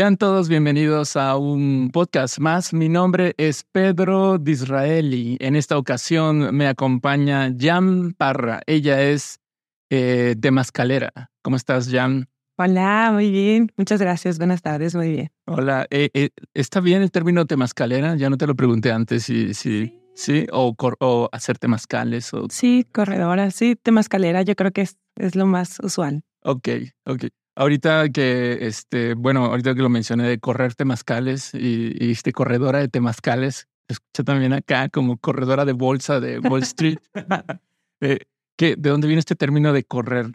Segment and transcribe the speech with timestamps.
[0.00, 2.72] Sean todos bienvenidos a un podcast más.
[2.72, 5.36] Mi nombre es Pedro Disraeli.
[5.40, 8.62] En esta ocasión me acompaña Jan Parra.
[8.66, 9.40] Ella es
[9.90, 11.30] eh, de Mascalera.
[11.42, 12.30] ¿Cómo estás, Jan?
[12.56, 13.70] Hola, muy bien.
[13.76, 14.38] Muchas gracias.
[14.38, 15.32] Buenas tardes, muy bien.
[15.44, 15.86] Hola.
[15.90, 18.16] Eh, eh, ¿Está bien el término temascalera?
[18.16, 19.24] Ya no te lo pregunté antes.
[19.24, 20.46] Si, si, sí.
[20.50, 22.32] O, o hacer temazcales.
[22.32, 22.46] O...
[22.48, 23.50] Sí, corredora.
[23.50, 24.40] Sí, temascalera.
[24.40, 26.22] Yo creo que es, es lo más usual.
[26.42, 26.68] Ok,
[27.04, 27.24] ok.
[27.56, 32.78] Ahorita que, este, bueno, ahorita que lo mencioné de correr temazcales y, y este, corredora
[32.78, 36.98] de temazcales, escucha también acá como corredora de bolsa de Wall Street.
[38.00, 38.20] eh,
[38.56, 40.32] ¿qué, ¿De dónde viene este término de correr?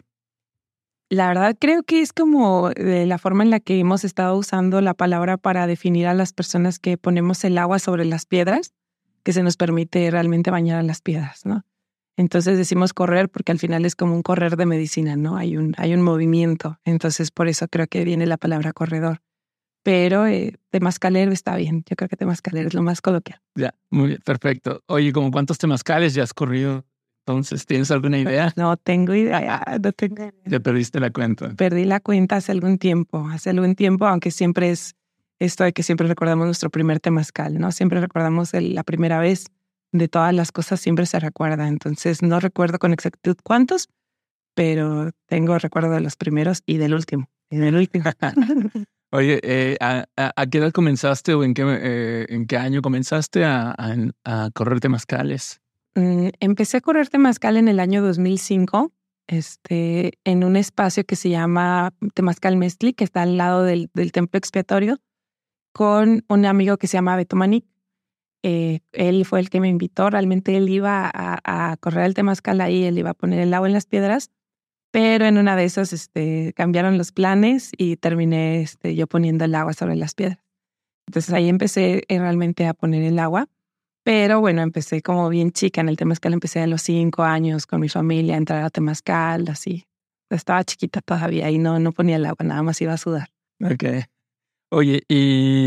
[1.08, 4.80] La verdad creo que es como de la forma en la que hemos estado usando
[4.80, 8.74] la palabra para definir a las personas que ponemos el agua sobre las piedras,
[9.22, 11.64] que se nos permite realmente bañar a las piedras, ¿no?
[12.16, 15.36] Entonces decimos correr porque al final es como un correr de medicina, ¿no?
[15.36, 16.78] Hay un, hay un movimiento.
[16.84, 19.20] Entonces por eso creo que viene la palabra corredor.
[19.82, 21.84] Pero eh, temascalero está bien.
[21.88, 23.40] Yo creo que temascalero es lo más coloquial.
[23.54, 24.82] Ya, muy bien, perfecto.
[24.86, 26.84] Oye, ¿como cuántos temascales ya has corrido?
[27.26, 28.52] Entonces, ¿tienes alguna idea?
[28.56, 30.32] No tengo idea, no tengo idea.
[30.46, 31.50] Ya perdiste la cuenta.
[31.50, 34.94] Perdí la cuenta hace algún tiempo, hace algún tiempo, aunque siempre es
[35.38, 37.72] esto de que siempre recordamos nuestro primer temascal, ¿no?
[37.72, 39.46] Siempre recordamos el, la primera vez
[39.92, 41.68] de todas las cosas siempre se recuerda.
[41.68, 43.88] Entonces no recuerdo con exactitud cuántos,
[44.54, 47.28] pero tengo recuerdo de los primeros y del último.
[47.50, 48.04] Y del último.
[49.12, 53.44] Oye, eh, ¿a, a, qué edad comenzaste o en qué, eh, en qué año comenzaste
[53.44, 53.74] a
[54.52, 55.60] correr temazcales?
[55.96, 58.92] Mm, empecé a correr temazcal en el año 2005,
[59.28, 64.12] este, en un espacio que se llama Temazcal Mestli, que está al lado del, del
[64.12, 64.98] templo expiatorio,
[65.72, 67.64] con un amigo que se llama Beto Manic
[68.48, 72.84] eh, él fue el que me invitó, realmente él iba a, correr el temazcal ahí,
[72.84, 74.30] él iba a poner el agua en las piedras,
[74.92, 79.54] pero en una de esas este, cambiaron los planes y terminé este, yo poniendo el
[79.56, 80.38] agua sobre las piedras.
[81.08, 83.48] Entonces ahí empecé eh, realmente a poner el agua,
[84.04, 87.80] pero bueno, empecé como bien chica en el temazcal, empecé a los cinco años con
[87.80, 89.88] mi familia a entrar a temazcal, así.
[90.30, 93.30] Estaba chiquita todavía y no, no ponía el agua, nada más iba a sudar.
[93.60, 94.06] Ok.
[94.70, 95.66] Oye, y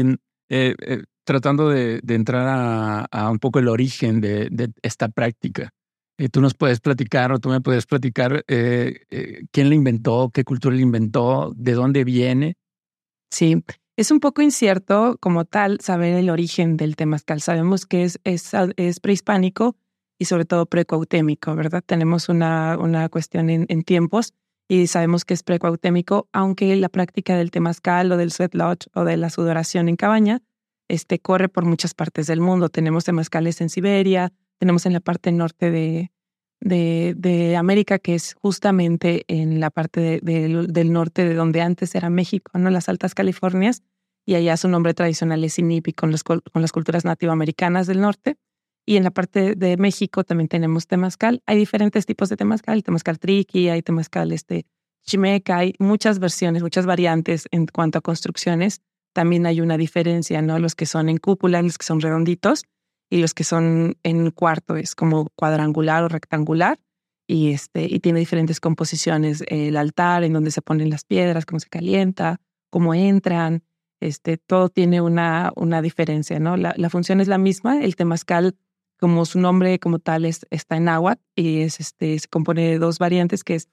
[0.49, 5.69] eh, eh, tratando de, entrar a, un poco el origen de, esta práctica.
[6.17, 10.31] Eh, tú nos puedes platicar o tú me puedes platicar eh, eh, quién la inventó,
[10.33, 12.55] qué cultura la inventó, de dónde viene.
[13.29, 13.63] Sí,
[13.95, 17.41] es un poco incierto como tal saber el origen del temazcal.
[17.41, 19.75] Sabemos que es, es prehispánico
[20.17, 21.83] y sobre todo precuautémico, ¿verdad?
[21.85, 24.33] Tenemos una, una cuestión en, en tiempos
[24.67, 29.03] y sabemos que es precuautémico, aunque la práctica del temazcal o del sweat lodge o
[29.03, 30.41] de la sudoración en cabaña
[30.89, 32.67] este, corre por muchas partes del mundo.
[32.67, 36.11] Tenemos temazcales en Siberia, tenemos en la parte norte de,
[36.59, 41.95] de, América, que es justamente en la parte de, de, del norte de donde antes
[41.95, 42.69] era México, ¿no?
[42.69, 43.83] Las Altas Californias,
[44.25, 48.37] y allá su nombre tradicional es Inipi con, los, con las culturas nativoamericanas del norte.
[48.85, 51.41] Y en la parte de México también tenemos temazcal.
[51.45, 54.65] Hay diferentes tipos de temazcal, temazcal triqui, hay temazcal este,
[55.03, 58.81] chimeca, hay muchas versiones, muchas variantes en cuanto a construcciones
[59.19, 60.59] también hay una diferencia, ¿no?
[60.59, 62.63] Los que son en cúpula, los que son redonditos
[63.09, 66.79] y los que son en cuarto es como cuadrangular o rectangular
[67.27, 71.59] y este y tiene diferentes composiciones, el altar en donde se ponen las piedras, cómo
[71.59, 73.65] se calienta, cómo entran,
[73.99, 76.55] este todo tiene una una diferencia, ¿no?
[76.55, 78.55] La, la función es la misma, el temazcal
[79.01, 82.79] como su nombre como tal es, está en agua y es este se compone de
[82.79, 83.67] dos variantes que es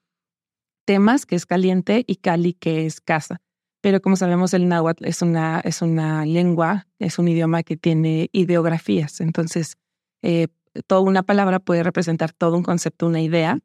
[0.84, 3.41] temas que es caliente y cali que es casa
[3.87, 8.29] pero como sabemos el náhuatl es una, es una lengua, es un idioma que tiene
[8.33, 9.77] ideografías, entonces
[10.23, 10.49] eh,
[10.89, 13.61] toda una palabra puede representar todo un concepto, una idea.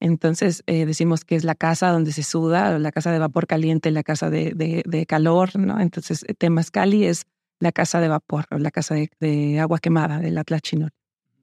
[0.00, 3.92] Entonces eh, decimos que es la casa donde se suda, la casa de vapor caliente,
[3.92, 4.54] la casa de,
[4.84, 5.78] de, calor, ¿no?
[5.78, 7.26] Entonces Temascali es
[7.60, 10.90] la casa de vapor o la casa de, agua quemada del Atlachinol.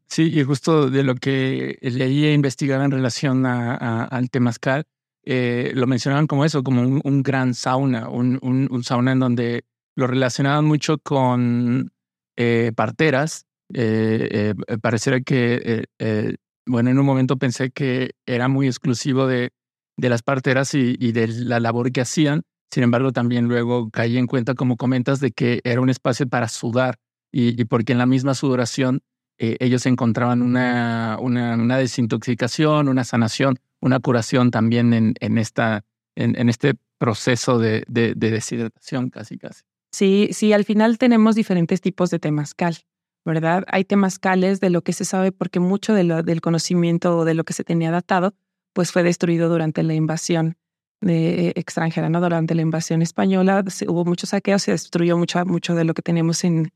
[0.07, 4.85] Sí, y justo de lo que leí e investigaba en relación a, al Temazcal,
[5.29, 9.65] eh, lo mencionaban como eso, como un, gran sauna, un, un, un, sauna en donde
[9.93, 11.91] lo relacionaban mucho con
[12.37, 13.45] eh, parteras.
[13.73, 15.83] Eh, pareciera que,
[16.65, 19.51] bueno, en un momento pensé que era muy exclusivo de,
[19.97, 22.43] de las parteras y, de la labor que hacían.
[22.71, 26.47] Sin embargo, también luego caí en cuenta, como comentas, de que era un espacio para
[26.47, 26.99] sudar
[27.33, 29.01] y, porque en la misma sudoración
[29.37, 35.85] ellos encontraban una, una desintoxicación, una sanación una curación también en, en, esta,
[36.15, 39.63] en, este proceso de, de, de, deshidratación casi, casi.
[39.91, 42.77] Sí, sí, al final tenemos diferentes tipos de temazcal,
[43.25, 43.63] ¿verdad?
[43.67, 47.33] Hay temazcales de lo que se sabe porque mucho de lo, del conocimiento o de
[47.33, 48.33] lo que se tenía datado,
[48.73, 50.57] pues fue destruido durante la invasión
[51.01, 52.21] de, extranjera, ¿no?
[52.21, 56.43] Durante la invasión española hubo muchos saqueos, se destruyó mucho, mucho de lo que teníamos
[56.43, 56.71] en,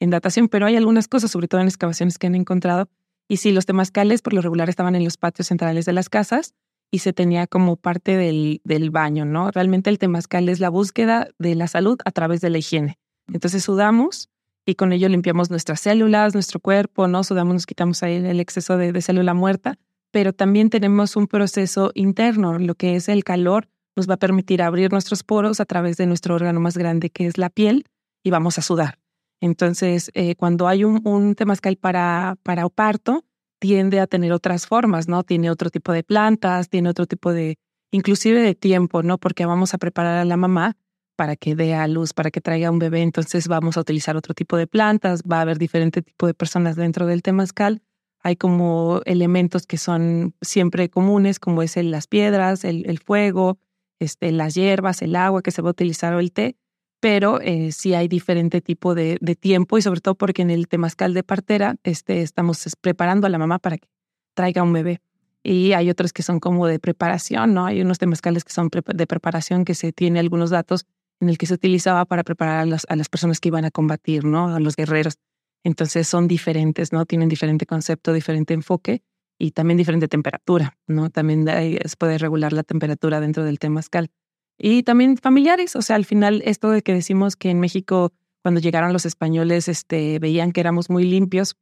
[0.00, 2.88] en datación, pero hay algunas cosas, sobre todo en excavaciones que han encontrado.
[3.28, 6.54] Y sí, los temazcales por lo regular estaban en los patios centrales de las casas
[6.90, 9.50] y se tenía como parte del, del baño, ¿no?
[9.50, 12.98] Realmente el temazcal es la búsqueda de la salud a través de la higiene.
[13.32, 14.30] Entonces sudamos
[14.64, 17.24] y con ello limpiamos nuestras células, nuestro cuerpo, ¿no?
[17.24, 19.78] Sudamos, nos quitamos ahí el exceso de, de célula muerta,
[20.12, 24.62] pero también tenemos un proceso interno, lo que es el calor nos va a permitir
[24.62, 27.86] abrir nuestros poros a través de nuestro órgano más grande, que es la piel,
[28.22, 28.98] y vamos a sudar.
[29.40, 33.24] Entonces, eh, cuando hay un, un temazcal para, para parto,
[33.58, 35.22] tiende a tener otras formas, ¿no?
[35.22, 37.58] Tiene otro tipo de plantas, tiene otro tipo de,
[37.90, 39.18] inclusive de tiempo, ¿no?
[39.18, 40.76] Porque vamos a preparar a la mamá
[41.16, 44.34] para que dé a luz, para que traiga un bebé, entonces vamos a utilizar otro
[44.34, 47.82] tipo de plantas, va a haber diferente tipo de personas dentro del temazcal.
[48.22, 53.58] Hay como elementos que son siempre comunes, como es el, las piedras, el, el fuego,
[53.98, 56.56] este, las hierbas, el agua que se va a utilizar o el té,
[57.00, 60.68] pero eh, sí hay diferente tipo de, de, tiempo y sobre todo porque en el
[60.68, 63.88] temazcal de partera este, estamos preparando a la mamá para que
[64.34, 65.00] traiga un bebé.
[65.42, 67.66] Y hay otros que son como de preparación, ¿no?
[67.66, 70.86] Hay unos temazcales que son de preparación que se tiene algunos datos
[71.20, 73.70] en el que se utilizaba para preparar a las, a las personas que iban a
[73.70, 74.54] combatir, ¿no?
[74.54, 75.18] A los guerreros.
[75.64, 77.06] Entonces son diferentes, ¿no?
[77.06, 79.02] Tienen diferente concepto, diferente enfoque
[79.38, 81.10] y también diferente temperatura, ¿no?
[81.10, 84.10] También se puede regular la temperatura dentro del temazcal.
[84.58, 88.12] Y también familiares, o sea, al final esto de que decimos que en México
[88.42, 91.56] cuando llegaron los españoles este, veían que éramos muy limpios,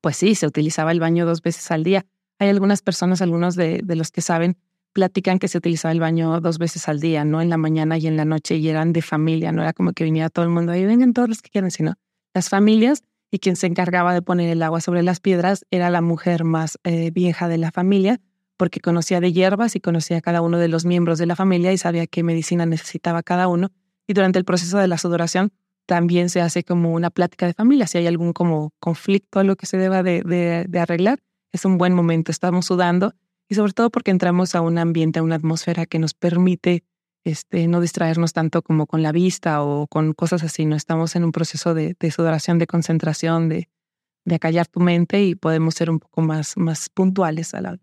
[0.00, 2.06] pues sí, se utilizaba el baño dos veces al día.
[2.38, 4.56] Hay algunas personas, algunos de, de los que saben,
[4.92, 7.42] platican que se utilizaba el baño dos veces al día, ¿no?
[7.42, 10.04] En la mañana y en la noche, y eran de familia, no era como que
[10.04, 11.94] viniera todo el mundo ahí, vengan todos los que quieran, sino
[12.34, 16.00] las familias y quien se encargaba de poner el agua sobre las piedras era la
[16.00, 18.20] mujer más eh, vieja de la familia,
[18.58, 21.72] porque conocía de hierbas y conocía a cada uno de los miembros de la familia
[21.72, 23.70] y sabía qué medicina necesitaba cada uno.
[24.06, 25.52] Y durante el proceso de la sudoración
[25.86, 27.86] también se hace como una plática de familia.
[27.86, 31.20] Si hay algún como conflicto, algo que se deba de, arreglar,
[31.52, 32.30] es un buen momento.
[32.30, 33.14] Estamos sudando
[33.48, 36.84] y sobre todo porque entramos a un ambiente, a una atmósfera que nos permite
[37.24, 41.24] este, no distraernos tanto como con la vista o con cosas así, no estamos en
[41.24, 43.68] un proceso de, sudoración, de concentración, de,
[44.24, 47.78] de acallar tu mente y podemos ser un poco más, más puntuales a la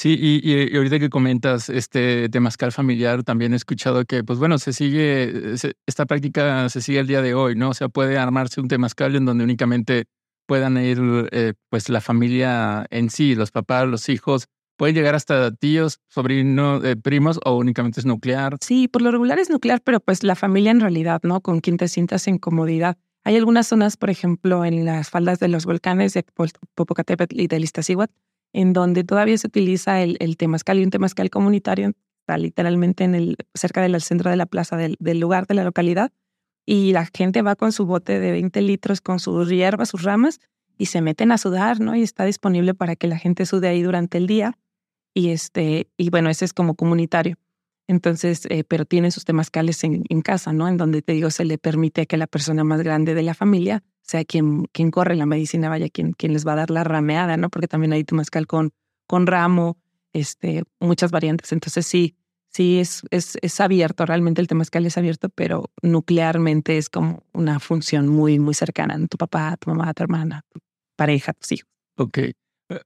[0.00, 4.58] Sí, y, y, ahorita que comentas este temazcal familiar, también he escuchado que, pues bueno,
[4.58, 5.54] se sigue,
[5.86, 7.70] esta práctica se sigue el día de hoy, ¿no?
[7.70, 10.04] O sea, puede armarse un temazcal en donde únicamente
[10.46, 11.00] puedan ir,
[11.32, 14.46] eh, pues, la familia en sí, los papás, los hijos,
[14.76, 18.56] puede llegar hasta tíos, sobrinos, eh, primos o únicamente es nuclear.
[18.60, 21.40] Sí, por lo regular es nuclear, pero pues la familia en realidad, ¿no?
[21.40, 22.96] Con quien te sientas en comodidad.
[23.24, 26.24] Hay algunas zonas, por ejemplo, en las faldas de los volcanes de
[26.76, 28.14] Popocatépetl y de Iztaccíhuatl,
[28.52, 33.14] en donde todavía se utiliza el, el temazcal y un temazcal comunitario, está literalmente en
[33.14, 36.12] el, cerca del centro de la plaza del, del lugar de la localidad,
[36.66, 40.38] y la gente va con su bote de 20 litros, con sus hierbas, sus ramas,
[40.76, 41.96] y se meten a sudar, ¿no?
[41.96, 44.58] Y está disponible para que la gente sude ahí durante el día
[45.14, 47.36] y, este, y bueno, ese es como comunitario.
[47.88, 50.68] Entonces, eh, pero tiene sus temazcales en, en, casa, ¿no?
[50.68, 53.82] En donde te digo, se le permite que la persona más grande de la familia
[54.08, 57.36] sea quien, quien corre la medicina, vaya, quien, quien les va a dar la rameada,
[57.36, 57.50] ¿no?
[57.50, 58.72] Porque también hay temazcal con,
[59.06, 59.76] con ramo,
[60.14, 61.52] este, muchas variantes.
[61.52, 62.16] Entonces, sí,
[62.48, 67.60] sí es, es, es abierto, realmente el temazcal es abierto, pero nuclearmente es como una
[67.60, 68.98] función muy, muy cercana.
[69.08, 70.60] Tu papá, tu mamá, tu hermana, tu
[70.96, 71.68] pareja, tus hijos.
[71.96, 72.18] Ok.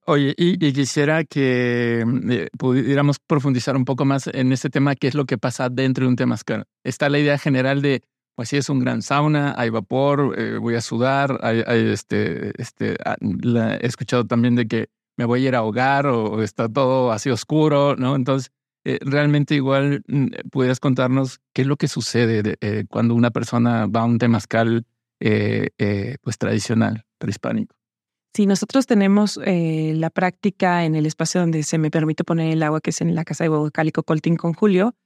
[0.06, 5.14] Oye, y, quisiera que eh, pudiéramos profundizar un poco más en este tema, qué es
[5.14, 6.66] lo que pasa dentro de un temazcal.
[6.84, 8.02] Está la idea general de,
[8.34, 12.96] pues sí, es un gran sauna, hay vapor, eh, voy a sudar, hay, este, este,
[13.04, 17.12] ah, he escuchado también de que me voy a ir a ahogar o está todo
[17.12, 18.16] así oscuro, ¿no?
[18.16, 18.50] Entonces,
[18.84, 23.30] eh, realmente igual mm, pudieras contarnos qué es lo que sucede de, eh, cuando una
[23.30, 24.86] persona va a un temazcal
[25.20, 27.76] pues tradicional, prehispánico.
[28.34, 32.80] Si nosotros tenemos la práctica en el espacio donde se me permite poner el agua,
[32.80, 34.96] que es en la casa de Huevo Cálico Coltín con Julio,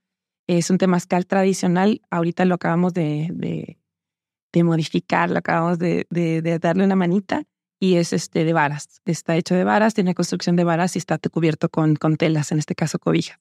[0.46, 2.02] es un temazcal tradicional.
[2.10, 3.78] Ahorita lo acabamos de, de,
[4.62, 7.44] modificar, lo acabamos de, de, darle una manita
[7.78, 9.02] y es este de varas.
[9.04, 12.58] Está hecho de varas, tiene construcción de varas y está cubierto con, con telas, en
[12.58, 13.38] este caso cobija.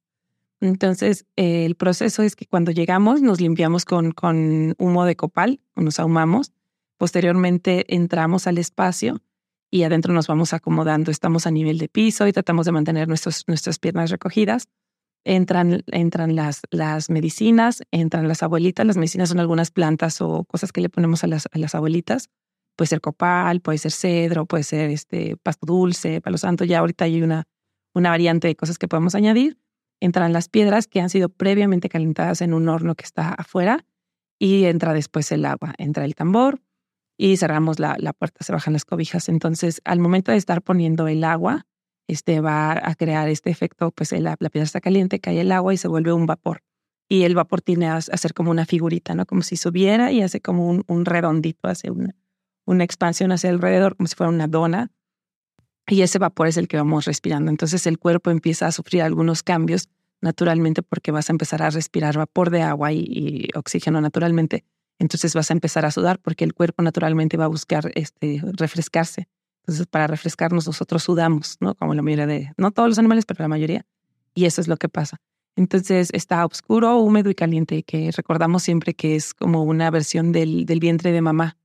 [0.59, 5.61] Entonces, eh, el proceso es que cuando llegamos nos limpiamos con, con humo de copal,
[5.75, 6.51] nos ahumamos.
[6.97, 9.21] Posteriormente entramos al espacio
[9.69, 11.11] y adentro nos vamos acomodando.
[11.11, 14.67] Estamos a nivel de piso y tratamos de mantener nuestros, nuestras piernas recogidas.
[15.27, 18.85] Entran, entran las, las medicinas, entran las abuelitas.
[18.85, 22.29] Las medicinas son algunas plantas o cosas que le ponemos a las, a las abuelitas.
[22.77, 26.63] Puede ser copal, puede ser cedro, puede ser este pasto dulce, palo santo.
[26.63, 27.45] Ya ahorita hay una,
[27.95, 29.57] una variante de cosas que podemos añadir.
[29.99, 33.85] entran las piedras que han sido previamente calentadas en un horno que está afuera
[34.37, 36.61] y entra después el agua, entra el tambor
[37.17, 39.29] y cerramos la, la puerta, se bajan las cobijas.
[39.29, 41.65] Entonces, al momento de estar poniendo el agua,
[42.07, 45.73] este va a crear este efecto, pues la, la piedra está caliente, cae el agua
[45.73, 46.61] y se vuelve un vapor.
[47.07, 49.25] Y el vapor tiene a hacer como una figurita, ¿no?
[49.25, 52.15] Como si subiera y hace como un, un redondito, hace una,
[52.65, 54.91] una expansión hacia alrededor, como si fuera una dona.
[55.87, 57.51] Y ese vapor es el que vamos respirando.
[57.51, 59.89] Entonces el cuerpo empieza a sufrir algunos cambios
[60.21, 64.65] naturalmente porque vas a empezar a respirar vapor de agua y, oxígeno naturalmente.
[64.97, 69.27] Entonces vas a empezar a sudar porque el cuerpo naturalmente va a buscar este, refrescarse.
[69.65, 71.73] Entonces para refrescarnos nosotros sudamos, ¿no?
[71.73, 73.85] Como la mayoría de, no todos los animales, pero la mayoría.
[74.35, 75.17] Y eso es lo que pasa.
[75.55, 80.65] Entonces está oscuro, húmedo y caliente, que recordamos siempre que es como una versión del,
[80.65, 81.57] del vientre de mamá.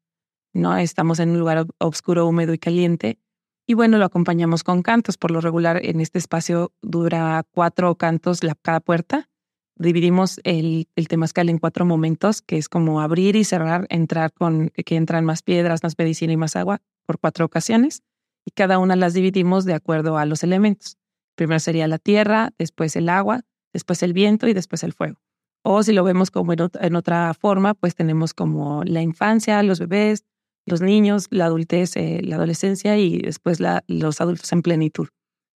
[0.55, 0.77] ¿no?
[0.79, 3.19] Estamos en un lugar oscuro, húmedo y caliente
[3.67, 5.17] y bueno, lo acompañamos con cantos.
[5.17, 9.29] Por lo regular, en este espacio dura cuatro cantos la, cada puerta.
[9.77, 14.71] Dividimos el, el temazcal en cuatro momentos, que es como abrir y cerrar, entrar con
[14.71, 18.03] que entran más piedras, más medicina y más agua por cuatro ocasiones.
[18.45, 20.97] Y cada una las dividimos de acuerdo a los elementos.
[21.35, 23.43] Primero sería la tierra, después el agua,
[23.73, 25.21] después el viento y después el fuego.
[25.63, 30.25] O si lo vemos como en otra forma, pues tenemos como la infancia, los bebés,
[30.67, 35.09] los niños, la adultez, eh, la adolescencia y después los adultos en plenitud.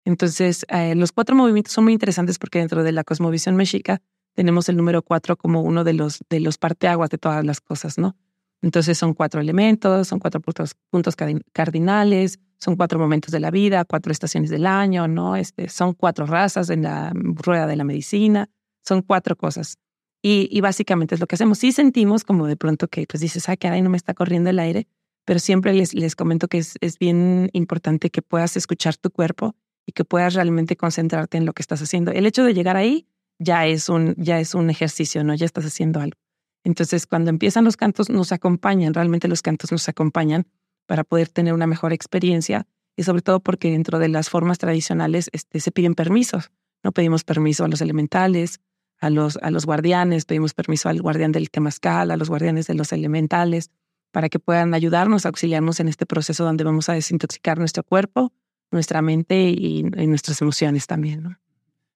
[0.07, 4.01] Entonces, eh, los cuatro movimientos son muy interesantes porque dentro de la cosmovisión mexica
[4.35, 7.99] tenemos el número cuatro como uno de los, de los parteaguas de todas las cosas,
[7.99, 8.17] ¿no?
[8.63, 11.17] Entonces son cuatro elementos, son cuatro puntos,
[11.53, 15.37] cardinales, son cuatro momentos de la vida, cuatro estaciones del año, ¿no?
[15.37, 18.51] Este, son cuatro razas en la rueda de la medicina,
[18.83, 19.79] son cuatro cosas.
[20.23, 21.59] Y, básicamente es lo que hacemos.
[21.59, 24.59] Sí sentimos como de pronto que pues dices, ah, ahí no me está corriendo el
[24.59, 24.87] aire,
[25.25, 29.55] pero siempre les, les comento que es, es bien importante que puedas escuchar tu cuerpo
[29.87, 32.13] y que puedas realmente concentrarte en lo que estás haciendo.
[32.13, 33.07] El hecho de llegar ahí
[33.39, 35.35] ya es un, ya es un ejercicio, ¿no?
[35.35, 36.19] Ya estás haciendo algo.
[36.65, 40.47] Entonces, cuando empiezan los cantos, nos acompañan, realmente los cantos nos acompañan
[40.87, 45.31] para poder tener una mejor experiencia y sobre todo porque dentro de las formas tradicionales
[45.33, 46.51] este, se piden permisos.
[46.83, 48.61] No pedimos permiso a los elementales,
[49.01, 52.75] a los, a los guardianes, pedimos permiso al guardián del temazcal, a los guardianes de
[52.75, 53.71] los elementales,
[54.11, 58.33] para que puedan ayudarnos, auxiliarnos en este proceso donde vamos a desintoxicar nuestro cuerpo,
[58.71, 61.39] nuestra mente y, nuestras emociones también.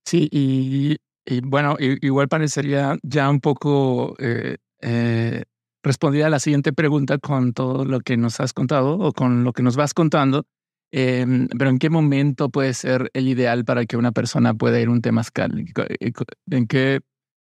[0.05, 0.97] Sí, y,
[1.45, 5.45] bueno, igual parecería ya un poco eh, eh,
[5.83, 9.53] respondida a la siguiente pregunta con todo lo que nos has contado o con lo
[9.53, 10.47] que nos vas contando.
[10.97, 14.87] Em, pero ¿en qué momento puede ser el ideal para que una persona pueda ir
[14.87, 15.65] a un temazcal?
[16.51, 17.01] ¿En qué,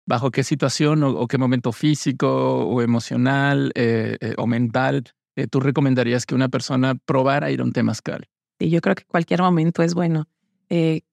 [0.06, 5.60] bajo qué situación o, qué momento físico o emocional eh, eh, o mental eh, tú
[5.60, 8.28] recomendarías que una persona probara ir a un temazcal?
[8.60, 10.28] Sí, yo creo que cualquier momento es bueno.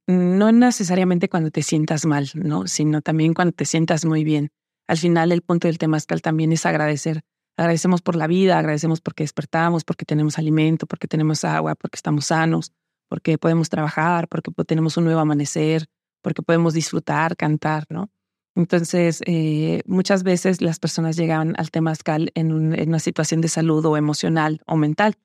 [0.08, 2.68] No necesariamente cuando te sientas mal, ¿no?
[2.68, 4.50] Sino también cuando te sientas muy bien.
[4.88, 7.24] Al final el punto del temazcal también es agradecer
[7.60, 12.28] Agradecemos por la vida, agradecemos porque despertamos, porque tenemos alimento, porque tenemos agua, porque estamos
[12.28, 12.72] sanos,
[13.10, 15.88] porque podemos trabajar, porque tenemos un nuevo amanecer,
[16.22, 18.10] porque podemos disfrutar, cantar, ¿no?
[18.56, 23.86] Entonces, eh, muchas veces las personas llegan al temazcal en, en una situación de salud
[23.86, 25.18] o emocional o mental,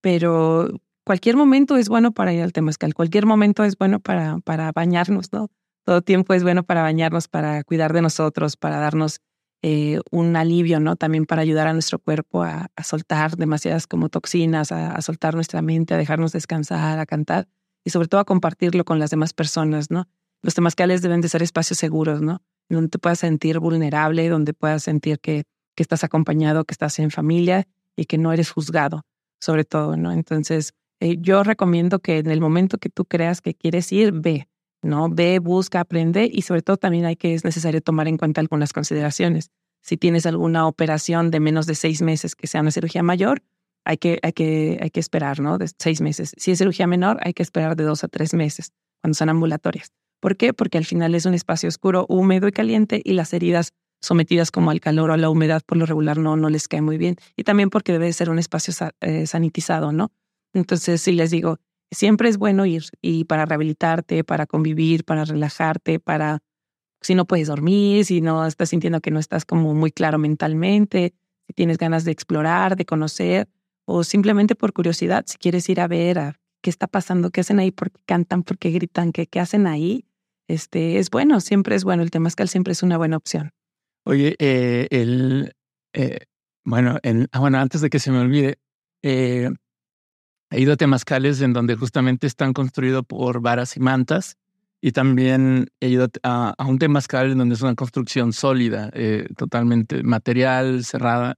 [0.00, 4.72] pero cualquier momento es bueno para ir al temazcal, cualquier momento es bueno para, para
[4.72, 5.48] bañarnos, ¿no?
[5.86, 9.22] Todo tiempo es bueno para bañarnos, para cuidar de nosotros, para darnos
[9.62, 10.96] eh, un alivio, ¿no?
[10.96, 15.94] También para ayudar a nuestro cuerpo a, soltar demasiadas como toxinas, a, soltar nuestra mente,
[15.94, 17.48] a dejarnos descansar, a cantar
[17.86, 20.06] y sobre todo a compartirlo con las demás personas, ¿no?
[20.42, 22.42] Los temazcales deben de ser espacios seguros, ¿no?
[22.68, 27.10] Donde te puedas sentir vulnerable, donde puedas sentir que, que estás acompañado, que estás en
[27.10, 29.06] familia y que no eres juzgado,
[29.40, 30.12] sobre todo, ¿no?
[30.12, 34.48] Entonces, eh, yo recomiendo que en el momento que tú creas que quieres ir, ve,
[34.82, 35.08] ¿no?
[35.08, 38.72] Ve, busca, aprende y sobre todo también hay que es necesario tomar en cuenta algunas
[38.72, 39.50] consideraciones.
[39.80, 43.42] Si tienes alguna operación de menos de seis meses que sea una cirugía mayor,
[43.84, 45.56] hay que, hay que, hay que esperar, ¿no?
[45.56, 46.32] De seis meses.
[46.36, 49.92] Si es cirugía menor, hay que esperar de dos a tres meses cuando son ambulatorias.
[50.20, 50.52] ¿Por qué?
[50.52, 54.70] Porque al final es un espacio oscuro, húmedo y caliente y las heridas sometidas como
[54.70, 57.16] al calor o a la humedad por lo regular no, no les cae muy bien.
[57.36, 60.12] Y también porque debe ser un espacio eh, sanitizado, ¿no?
[60.52, 61.58] Entonces, si les digo,
[61.90, 66.40] Siempre es bueno ir y para rehabilitarte, para convivir, para relajarte, para
[67.00, 71.14] si no puedes dormir, si no estás sintiendo que no estás como muy claro mentalmente,
[71.46, 73.48] si tienes ganas de explorar, de conocer
[73.86, 77.58] o simplemente por curiosidad, si quieres ir a ver a qué está pasando, qué hacen
[77.58, 80.04] ahí, por qué cantan, por qué gritan, qué, qué hacen ahí,
[80.46, 82.02] este, es bueno, siempre es bueno.
[82.02, 83.52] El temazcal siempre es una buena opción.
[84.04, 85.54] Oye, eh, el,
[85.94, 86.20] eh,
[86.64, 86.98] bueno,
[87.32, 88.58] ah, bueno, antes de que se me olvide,
[89.02, 89.50] eh,
[90.50, 94.36] He ido a temazcales en donde justamente están construidos por varas y mantas
[94.80, 100.84] y también he ido a, un temazcal donde es una construcción sólida, eh, totalmente material,
[100.84, 101.34] cerrada.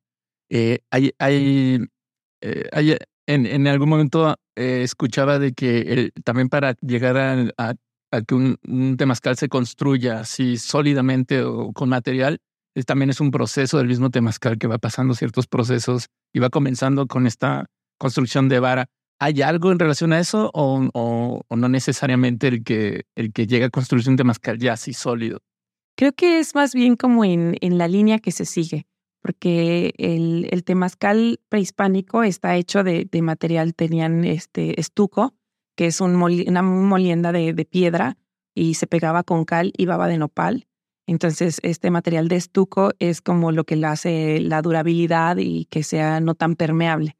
[0.48, 1.80] Eh, hay, hay,
[2.42, 7.16] eh, hay en, en, algún momento escuchaba de que también para llegar
[7.56, 7.74] a,
[8.26, 12.40] que un, un, temazcal se construya así sólidamente o con material,
[12.84, 17.06] también es un proceso del mismo temazcal que va pasando ciertos procesos y va comenzando
[17.06, 17.66] con esta
[17.98, 18.86] construcción de vara.
[19.22, 23.70] ¿Hay algo en relación a eso o, no necesariamente el que, el que llega a
[23.70, 25.40] construir un temazcal ya así sólido?
[25.94, 28.86] Creo que es más bien como en, en la línea que se sigue,
[29.20, 35.34] porque el, el temazcal prehispánico está hecho de, de, material, tenían este estuco,
[35.76, 38.16] que es un una molienda de, de piedra
[38.54, 40.66] y se pegaba con cal y baba de nopal.
[41.06, 45.82] Entonces, este material de estuco es como lo que le hace la durabilidad y que
[45.82, 47.19] sea no tan permeable.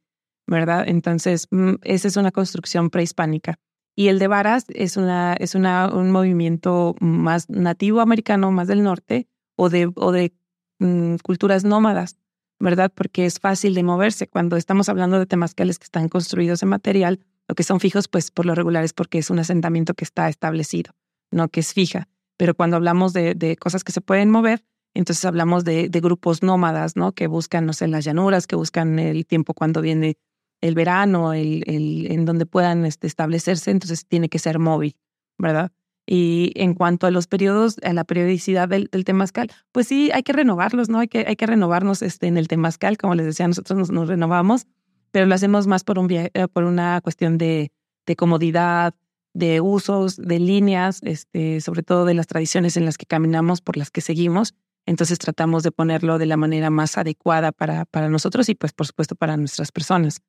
[0.51, 0.85] ¿Verdad?
[0.87, 3.59] Entonces, mm, esa es una construcción prehispánica.
[3.95, 8.83] Y el de varas es, una, es una, un movimiento más nativo americano, más del
[8.83, 10.33] norte, o de, o de
[10.81, 12.19] mm, culturas nómadas,
[12.59, 12.91] ¿verdad?
[12.93, 14.27] Porque es fácil de moverse.
[14.27, 18.33] Cuando estamos hablando de temazcales que están construidos en material, o que son fijos, pues
[18.33, 20.93] por lo regular es porque es un asentamiento que está establecido,
[21.31, 22.09] no que es fija.
[22.37, 24.65] Pero cuando hablamos de, de cosas que se pueden mover,
[24.95, 27.13] entonces hablamos de, de, grupos nómadas, ¿no?
[27.13, 30.17] Que buscan, no sé, las llanuras, que buscan el tiempo cuando viene
[30.61, 34.97] el verano, el, el, en donde puedan este, establecerse, entonces tiene que ser móvil,
[35.39, 35.73] ¿verdad?
[36.07, 40.23] Y en cuanto a los periodos, a la periodicidad del, del temazcal, pues sí, hay
[40.23, 40.99] que renovarlos, ¿no?
[40.99, 44.67] Hay que, hay que renovarnos este, en el temazcal, como les decía, nosotros nos, renovamos,
[45.13, 47.73] pero lo hacemos más por, un eh, por una cuestión de,
[48.07, 48.95] de comodidad,
[49.33, 53.77] de usos, de líneas, este, sobre todo de las tradiciones en las que caminamos, por
[53.77, 54.55] las que seguimos.
[54.87, 58.87] Entonces tratamos de ponerlo de la manera más adecuada para, para nosotros y pues por
[58.87, 60.21] supuesto para nuestras personas.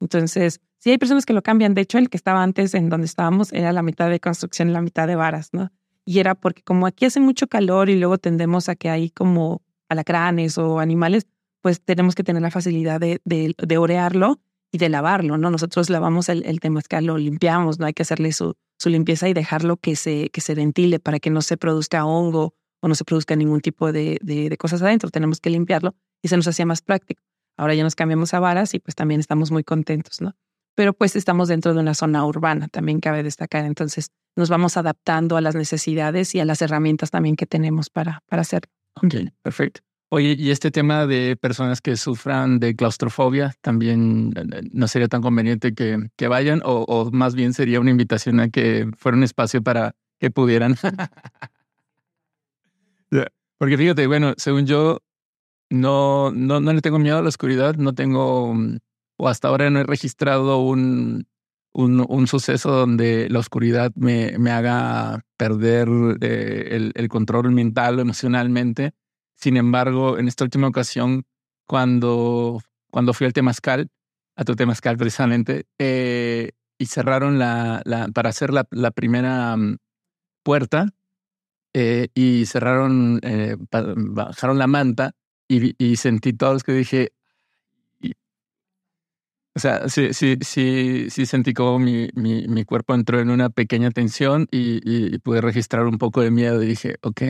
[0.00, 1.74] Entonces, sí hay personas que lo cambian.
[1.74, 4.82] De hecho, el que estaba antes en donde estábamos era la mitad de construcción la
[4.82, 5.70] mitad de varas, ¿no?
[6.04, 9.62] Y era porque como aquí hace mucho calor y luego tendemos a que hay como
[9.88, 11.26] alacranes o animales,
[11.62, 15.50] pues tenemos que tener la facilidad de, de, orearlo y de lavarlo, ¿no?
[15.50, 17.86] Nosotros lavamos el, el temazcal, lo limpiamos, ¿no?
[17.86, 21.42] Hay que hacerle su, limpieza y dejarlo que se, que se ventile para que no
[21.42, 25.10] se produzca hongo o no se produzca ningún tipo de, de cosas adentro.
[25.10, 27.20] Tenemos que limpiarlo y se nos hacía más práctico.
[27.56, 30.34] Ahora ya nos cambiamos a varas y pues también estamos muy contentos, ¿no?
[30.74, 33.64] Pero pues estamos dentro de una zona urbana, también cabe destacar.
[33.64, 38.22] Entonces nos vamos adaptando a las necesidades y a las herramientas también que tenemos para,
[38.28, 38.70] para hacerlo.
[39.02, 39.80] Ok, perfecto.
[40.08, 45.20] Oye, y este tema de personas que sufran de claustrofobia, también eh, no sería tan
[45.20, 49.24] conveniente que, que vayan, o, o, más bien sería una invitación a que fuera un
[49.24, 50.76] espacio para que pudieran.
[53.58, 55.00] Porque fíjate, bueno, según yo,
[55.70, 58.78] no, no, no le tengo miedo a la oscuridad, no tengo, mm,
[59.18, 61.26] o hasta ahora no he registrado un,
[61.76, 65.88] un, un suceso donde la oscuridad me, me haga perder
[66.22, 68.92] eh, el, control mental o emocionalmente.
[69.36, 71.24] Sin embargo, en esta última ocasión,
[71.66, 73.90] cuando, cuando fui al Temazcal,
[74.36, 79.76] a tu Temazcal precisamente, eh, y cerraron la, la, para hacer la, la primera mm,
[80.42, 80.88] puerta,
[81.74, 83.20] eh, y cerraron,
[83.70, 85.12] bajaron la manta,
[85.48, 87.12] y, sentí todo lo que dije.
[89.54, 93.48] o sea, sí, sí, sí, sí sentí como mi, mi, mi cuerpo entró en una
[93.48, 97.22] pequeña tensión y, pude registrar un poco de miedo y dije, ok,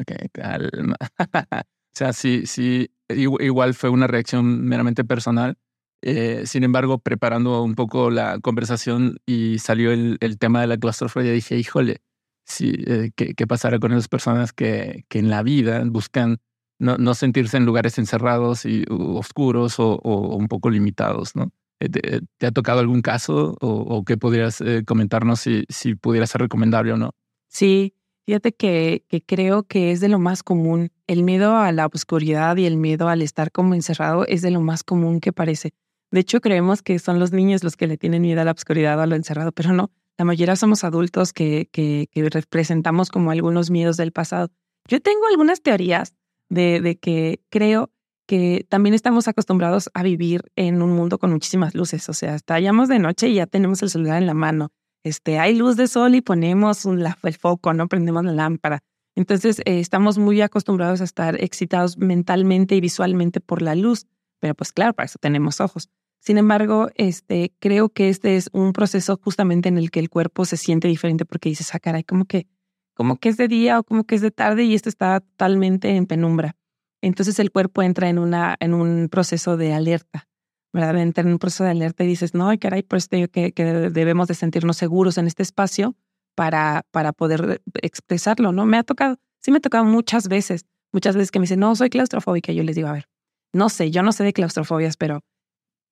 [0.00, 0.96] ok, calma.
[1.64, 5.58] o sea, sí, sí, igual fue una reacción meramente personal.
[6.02, 10.76] Eh, sin embargo, preparando un poco la conversación y salió el, el tema de la
[10.78, 12.02] claustrofobia, dije, híjole,
[12.44, 16.38] sí, eh, ¿qué, ¿qué, pasará con esas personas que, que en la vida buscan
[16.78, 21.50] no, no sentirse en lugares encerrados y oscuros o, un poco limitados, ¿no?
[21.80, 26.26] Eh, ¿Te, ha tocado algún caso o, o qué podrías eh, comentarnos si, si pudiera
[26.26, 27.10] ser recomendable o no?
[27.48, 30.90] Sí, fíjate que, que creo que es de lo más común.
[31.06, 34.60] El miedo a la oscuridad y el miedo al estar como encerrado es de lo
[34.60, 35.74] más común que parece.
[36.10, 38.98] De hecho, creemos que son los niños los que le tienen miedo a la oscuridad
[38.98, 39.90] o a lo encerrado, pero no.
[40.18, 44.50] La mayoría somos adultos que, que representamos como algunos miedos del pasado.
[44.88, 46.14] Yo tengo algunas teorías
[46.48, 47.90] de, que creo
[48.26, 52.08] que también estamos acostumbrados a vivir en un mundo con muchísimas luces.
[52.08, 54.70] O sea, estallamos de noche y ya tenemos el celular en la mano.
[55.04, 57.86] Este, hay luz de sol y ponemos un, el foco, ¿no?
[57.86, 58.80] Prendemos la lámpara.
[59.14, 64.06] Entonces, eh, estamos muy acostumbrados a estar excitados mentalmente y visualmente por la luz.
[64.40, 65.88] Pero pues claro, para eso tenemos ojos.
[66.20, 70.44] Sin embargo, este, creo que este es un proceso justamente en el que el cuerpo
[70.44, 72.48] se siente diferente porque dices, ah, caray, como que
[72.96, 75.90] como que es de día o como que es de tarde y esto está totalmente
[75.90, 76.56] en penumbra.
[77.02, 80.28] Entonces el cuerpo entra en, una, en un proceso de alerta,
[80.72, 80.96] ¿verdad?
[80.96, 84.28] Entra en un proceso de alerta y dices, no, caray, por esto que, que debemos
[84.28, 85.94] de sentirnos seguros en este espacio
[86.34, 88.64] para, para poder expresarlo, ¿no?
[88.64, 91.76] Me ha tocado, sí me ha tocado muchas veces, muchas veces que me dicen, no,
[91.76, 92.52] soy claustrofóbica.
[92.52, 93.08] Yo les digo, a ver,
[93.52, 95.20] no sé, yo no sé de claustrofobias, pero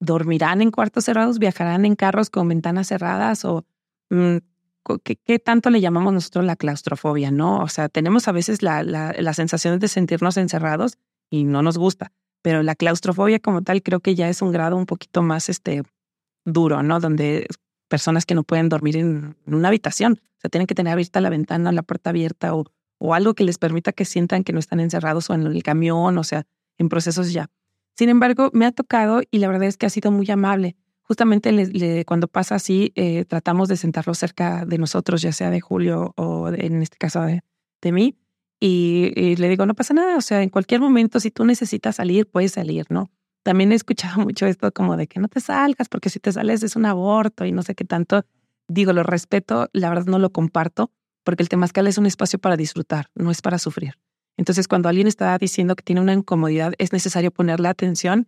[0.00, 1.38] ¿dormirán en cuartos cerrados?
[1.38, 3.44] ¿Viajarán en carros con ventanas cerradas?
[3.44, 3.66] ¿O
[4.08, 4.38] mm,
[5.02, 7.30] ¿qué, tanto le llamamos nosotros la claustrofobia?
[7.30, 7.58] ¿No?
[7.60, 10.98] O sea, tenemos a veces la, la, la sensación de sentirnos encerrados
[11.30, 14.76] y no nos gusta, pero la claustrofobia como tal creo que ya es un grado
[14.76, 15.82] un poquito más este,
[16.44, 17.00] duro, ¿no?
[17.00, 17.46] Donde
[17.88, 21.30] personas que no pueden dormir en, una habitación, o sea, tienen que tener abierta la
[21.30, 22.64] ventana, la puerta abierta o,
[22.98, 26.18] o algo que les permita que sientan que no están encerrados o en el camión,
[26.18, 26.46] o sea,
[26.78, 27.50] en procesos ya.
[27.96, 30.76] Sin embargo, me ha tocado y la verdad es que ha sido muy amable.
[31.06, 36.14] Justamente cuando pasa así, eh, tratamos de sentarlo cerca de nosotros, ya sea de Julio
[36.16, 37.42] o en este caso de,
[37.92, 38.16] mí.
[38.58, 41.96] Y, y, le digo, no pasa nada, o sea, en cualquier momento, si tú necesitas
[41.96, 43.10] salir, puedes salir, ¿no?
[43.44, 46.62] También he escuchado mucho esto como de que no te salgas, porque si te sales
[46.62, 48.24] es un aborto y no sé qué tanto.
[48.66, 50.90] Digo, lo respeto, la verdad no lo comparto,
[51.22, 53.98] porque el temazcal es un espacio para disfrutar, no es para sufrir.
[54.38, 58.26] Entonces, cuando alguien está diciendo que tiene una incomodidad, es necesario ponerle atención,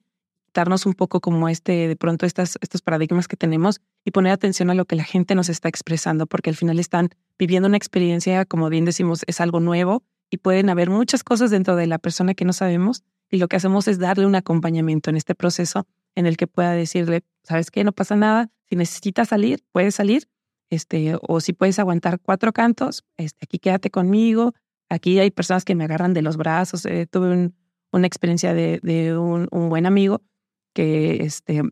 [0.56, 4.70] darnos un poco como este, de pronto, estas, estos paradigmas que tenemos y poner atención
[4.70, 8.44] a lo que la gente nos está expresando, porque al final están viviendo una experiencia,
[8.44, 12.34] como bien decimos, es algo nuevo y pueden haber muchas cosas dentro de la persona
[12.34, 16.26] que no sabemos y lo que hacemos es darle un acompañamiento en este proceso en
[16.26, 17.84] el que pueda decirle, ¿sabes qué?
[17.84, 20.28] No pasa nada, si necesitas salir, puedes salir,
[20.70, 24.54] este, o si puedes aguantar cuatro cantos, este, aquí quédate conmigo,
[24.88, 27.52] aquí hay personas que me agarran de los brazos, eh, tuve
[27.92, 30.22] una experiencia de, de un, un, buen amigo
[30.76, 31.62] que este,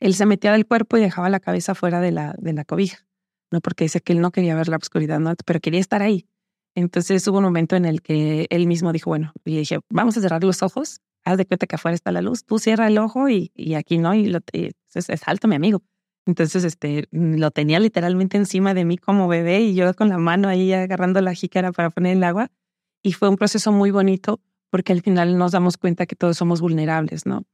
[0.00, 3.06] él se metía del cuerpo y dejaba la cabeza fuera de la, de la cobija,
[3.52, 3.60] ¿no?
[3.60, 5.32] Porque dice que él no quería ver la oscuridad, ¿no?
[5.46, 6.26] Pero quería estar ahí.
[6.74, 10.20] Entonces hubo un momento en el que él mismo dijo, bueno, y dije, vamos a
[10.20, 13.28] cerrar los ojos, haz de cuenta que afuera está la luz, tú cierra el ojo
[13.28, 14.74] y, y aquí no, y, lo, es,
[15.08, 15.82] es, mi amigo.
[16.26, 20.48] Entonces, este, lo tenía literalmente encima de mí como bebé y yo con la mano
[20.48, 22.50] ahí agarrando la jícara para poner el agua.
[23.04, 26.60] Y fue un proceso muy bonito porque al final nos damos cuenta que todos somos
[26.60, 27.44] vulnerables, ¿no?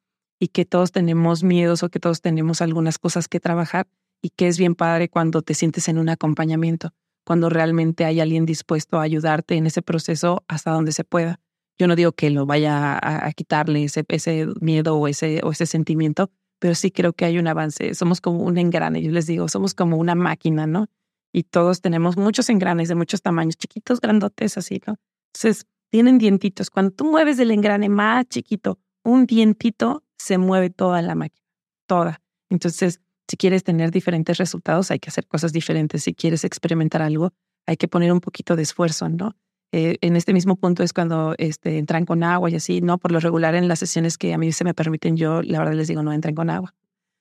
[0.40, 3.88] Y que todos tenemos miedos o que todos tenemos algunas cosas que trabajar
[4.22, 6.92] y que es bien padre cuando te sientes en un acompañamiento
[7.28, 11.40] cuando realmente hay alguien dispuesto a ayudarte en ese proceso hasta donde se pueda.
[11.78, 15.66] Yo no digo que lo vaya a, quitarle ese, ese miedo o ese, o ese
[15.66, 17.92] sentimiento, pero sí creo que hay un avance.
[17.92, 20.86] Somos como un engrane, yo les digo, somos como una máquina, ¿no?
[21.30, 24.96] Y todos tenemos muchos engranes de muchos tamaños, chiquitos, grandotes, así, ¿no?
[25.34, 26.70] Entonces, tienen dientitos.
[26.70, 31.46] Cuando tú mueves el engrane más chiquito, un dientito, se mueve toda la máquina,
[31.86, 32.20] toda.
[32.50, 36.02] Entonces, si quieres tener diferentes resultados, hay que hacer cosas diferentes.
[36.04, 37.32] Si quieres experimentar algo,
[37.66, 39.36] hay que poner un poquito de esfuerzo, ¿no?
[39.70, 42.96] Eh, en este mismo punto es cuando este, entran con agua y así, ¿no?
[42.96, 45.74] Por lo regular en las sesiones que a mí se me permiten, yo la verdad
[45.74, 46.74] les digo, no entren con agua.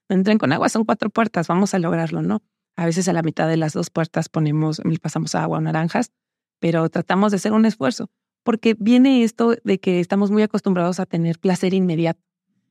[0.10, 2.42] No entren con agua, son cuatro puertas, vamos a lograrlo, ¿no?
[2.78, 6.12] A veces a la mitad de las dos puertas ponemos, pasamos agua o naranjas,
[6.60, 8.10] pero tratamos de hacer un esfuerzo,
[8.44, 12.22] porque viene esto de que estamos muy acostumbrados a tener placer inmediato.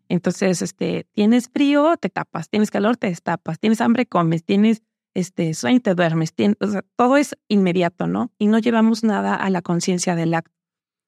[0.09, 4.83] Entonces, este, tienes frío, te tapas, tienes calor, te destapas, tienes hambre, comes, tienes
[5.15, 8.31] este, sueño, te duermes, o sea, todo es inmediato, ¿no?
[8.39, 10.55] Y no llevamos nada a la conciencia del acto.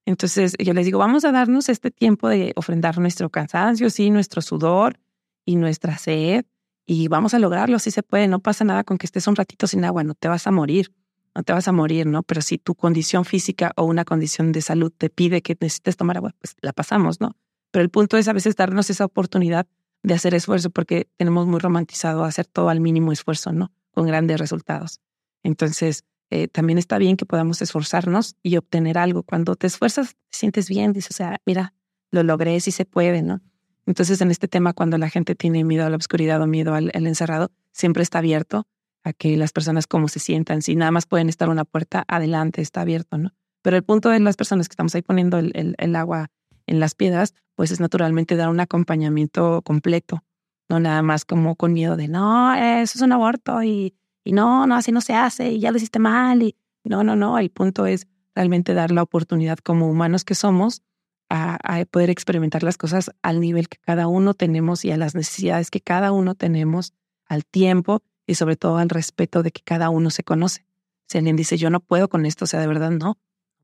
[0.06, 4.40] Entonces, yo les digo, vamos a darnos este tiempo de ofrendar nuestro cansancio, sí, nuestro
[4.40, 4.98] sudor
[5.44, 6.46] y nuestra sed,
[6.86, 9.66] y vamos a lograrlo, si se puede, no pasa nada con que estés un ratito
[9.66, 10.90] sin agua, no te vas a morir,
[11.34, 12.22] no te vas a morir, ¿no?
[12.22, 16.16] Pero si tu condición física o una condición de salud te pide que necesites tomar
[16.16, 17.36] agua, pues la pasamos, ¿no?
[17.70, 19.66] Pero el punto es a veces darnos esa oportunidad
[20.02, 23.72] de hacer esfuerzo porque tenemos muy romantizado hacer todo al mínimo esfuerzo, ¿no?
[23.90, 25.00] Con grandes resultados.
[25.42, 29.22] Entonces, eh, también está bien que podamos esforzarnos y obtener algo.
[29.22, 31.74] Cuando te esfuerzas, te sientes bien, dices, o sea, mira,
[32.10, 33.40] lo logré, si se puede, ¿no?
[33.86, 36.90] Entonces, en este tema, cuando la gente tiene miedo a la oscuridad o miedo al,
[36.94, 38.66] encerrado, siempre está abierto
[39.02, 40.60] a que las personas como se sientan.
[40.60, 43.32] Si nada más pueden estar una puerta, adelante, está abierto, ¿no?
[43.62, 46.30] Pero el punto de las personas que estamos ahí poniendo el agua
[46.68, 50.22] en las piedras, pues es naturalmente dar un acompañamiento completo,
[50.68, 54.66] no nada más como con miedo de, no, eso es un aborto y, y no,
[54.66, 56.42] no, así no se hace y ya lo hiciste mal.
[56.42, 56.54] Y
[56.84, 60.82] no, no, no, el punto es realmente dar la oportunidad como humanos que somos
[61.30, 65.14] a, a, poder experimentar las cosas al nivel que cada uno tenemos y a las
[65.14, 66.92] necesidades que cada uno tenemos,
[67.26, 70.66] al tiempo y sobre todo al respeto de que cada uno se conoce.
[71.06, 73.18] Si alguien dice, yo no puedo con esto, o sea, de verdad no,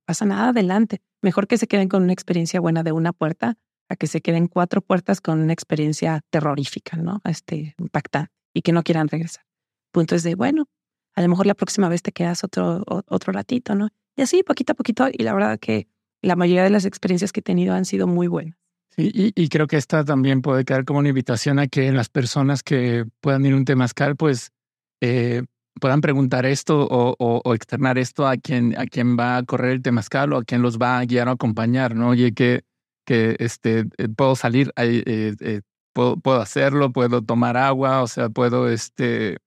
[0.05, 1.01] pasa nada, adelante.
[1.23, 3.57] Mejor que se queden con una experiencia buena de una puerta
[3.88, 7.21] a que se queden cuatro puertas con una experiencia terrorífica, ¿no?
[7.25, 9.45] Este, impactante y que no quieran regresar.
[9.93, 10.67] Punto es de, bueno,
[11.14, 13.88] a lo mejor la próxima vez te quedas otro, otro ratito, ¿no?
[14.17, 15.88] Y así, poquito a poquito, y la verdad que
[16.23, 18.57] la mayoría de las experiencias que he tenido han sido muy buenas.
[18.97, 22.62] Y, y, creo que esta también puede quedar como una invitación a que las personas
[22.62, 24.53] que puedan ir un temazcal, pues
[25.01, 25.43] eh,
[25.81, 30.33] puedan preguntar esto o, externar esto a quien, a quien va a correr el temazcal
[30.33, 32.11] o a quien los va a guiar o acompañar, ¿no?
[32.11, 32.65] Oye, que,
[33.05, 35.61] que este, eh, puedo salir, eh, eh,
[35.93, 39.39] puedo, puedo, hacerlo, puedo tomar agua, o sea, puedo, este,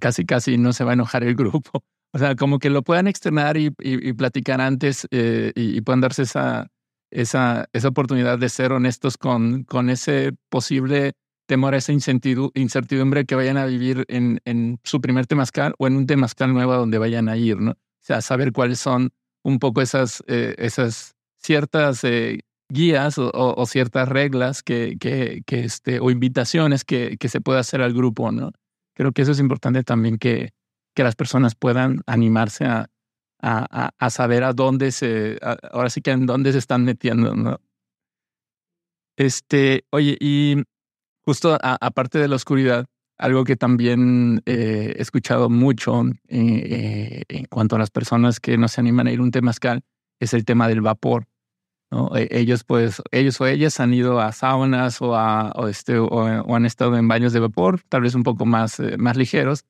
[0.00, 1.84] casi, casi no se va a enojar el grupo.
[2.12, 6.22] O sea, como que lo puedan externar y, y, platicar antes y, y, puedan darse
[6.22, 6.66] esa,
[7.10, 11.12] esa, esa oportunidad de ser honestos con, con ese posible
[11.50, 16.06] temor, esa incertidumbre que vayan a vivir en, en su primer temazcal o en un
[16.06, 17.72] temazcal nuevo donde vayan a ir, ¿no?
[17.72, 19.10] O sea, saber cuáles son
[19.42, 26.12] un poco esas, eh, esas ciertas eh, guías o, ciertas reglas que, que, este, o
[26.12, 28.52] invitaciones que, que se puede hacer al grupo, ¿no?
[28.94, 30.50] Creo que eso es importante también que,
[30.94, 32.86] que las personas puedan animarse a,
[33.42, 35.40] a, a, saber a dónde se,
[35.72, 37.60] ahora sí que en dónde se están metiendo, ¿no?
[39.16, 40.62] Este, oye, y
[41.24, 42.86] justo aparte de la oscuridad,
[43.20, 48.56] algo que también eh, he escuchado mucho eh, eh, en cuanto a las personas que
[48.56, 49.82] no se animan a ir a un temazcal
[50.18, 51.26] es el tema del vapor.
[51.90, 52.16] ¿no?
[52.16, 56.54] E, ellos, pues, ellos o ellas han ido a saunas o, a, o, este, o,
[56.54, 59.64] han estado en baños de vapor, tal vez un poco más, más ligeros.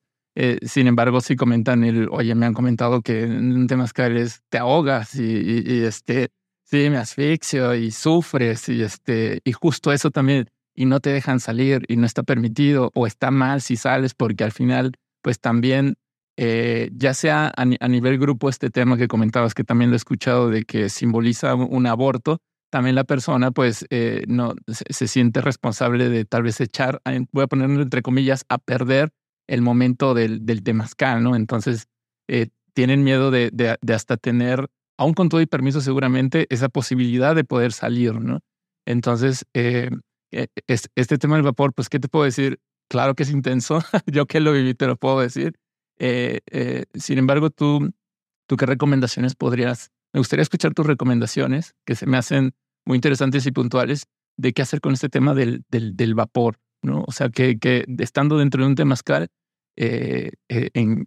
[0.61, 5.15] sin embargo, sí comentan el, oye, me han comentado que un temazcal es, te ahogas
[5.15, 6.29] y, y, y, este,
[6.63, 10.47] sí, me asfixio y sufres y este, y justo eso también
[10.81, 14.43] y no te dejan salir y no está permitido o está mal si sales porque
[14.43, 15.93] al final, pues también,
[16.37, 20.49] eh, ya sea a, nivel grupo este tema que comentabas, que también lo he escuchado
[20.49, 22.39] de que simboliza un aborto,
[22.71, 26.99] también la persona pues eh, no se, siente responsable de tal vez echar,
[27.31, 29.11] voy a ponerlo entre comillas, a perder
[29.47, 31.35] el momento del, del temazcal, ¿no?
[31.35, 31.89] Entonces,
[32.27, 34.65] eh, tienen miedo de, de, de, hasta tener,
[34.97, 38.39] aún con todo y permiso seguramente, esa posibilidad de poder salir, ¿no?
[38.87, 39.91] Entonces, e,
[40.31, 42.59] este tema del vapor, pues, ¿qué te puedo decir?
[42.89, 43.79] Claro que es intenso.
[44.05, 45.55] Yo que lo viví te lo puedo decir.
[45.99, 47.93] Eh, eh, sin embargo, tú,
[48.47, 49.91] ¿tú qué recomendaciones podrías?
[50.13, 52.53] Me gustaría escuchar tus recomendaciones, que se me hacen
[52.85, 57.03] muy interesantes y puntuales, de qué hacer con este tema del, del, del vapor, ¿no?
[57.07, 59.27] O sea, que, que estando dentro de un temazcal,
[59.77, 61.05] eh, en,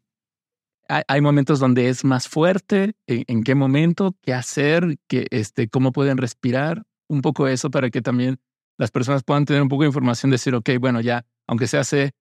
[0.88, 5.92] hay, momentos donde es más fuerte, en, en, qué momento, qué hacer, que, este, cómo
[5.92, 8.38] pueden respirar, un poco eso para que también
[8.76, 12.12] las personas puedan tener un poco de información, decir, ok, bueno, ya, aunque se hace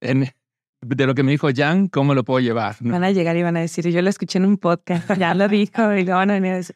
[0.00, 2.76] de lo que me dijo Jan, ¿cómo lo puedo llevar?
[2.80, 5.48] Van a llegar y van a decir, yo lo escuché en un podcast, ya lo
[5.48, 6.74] dijo, y lo van a venir a decir.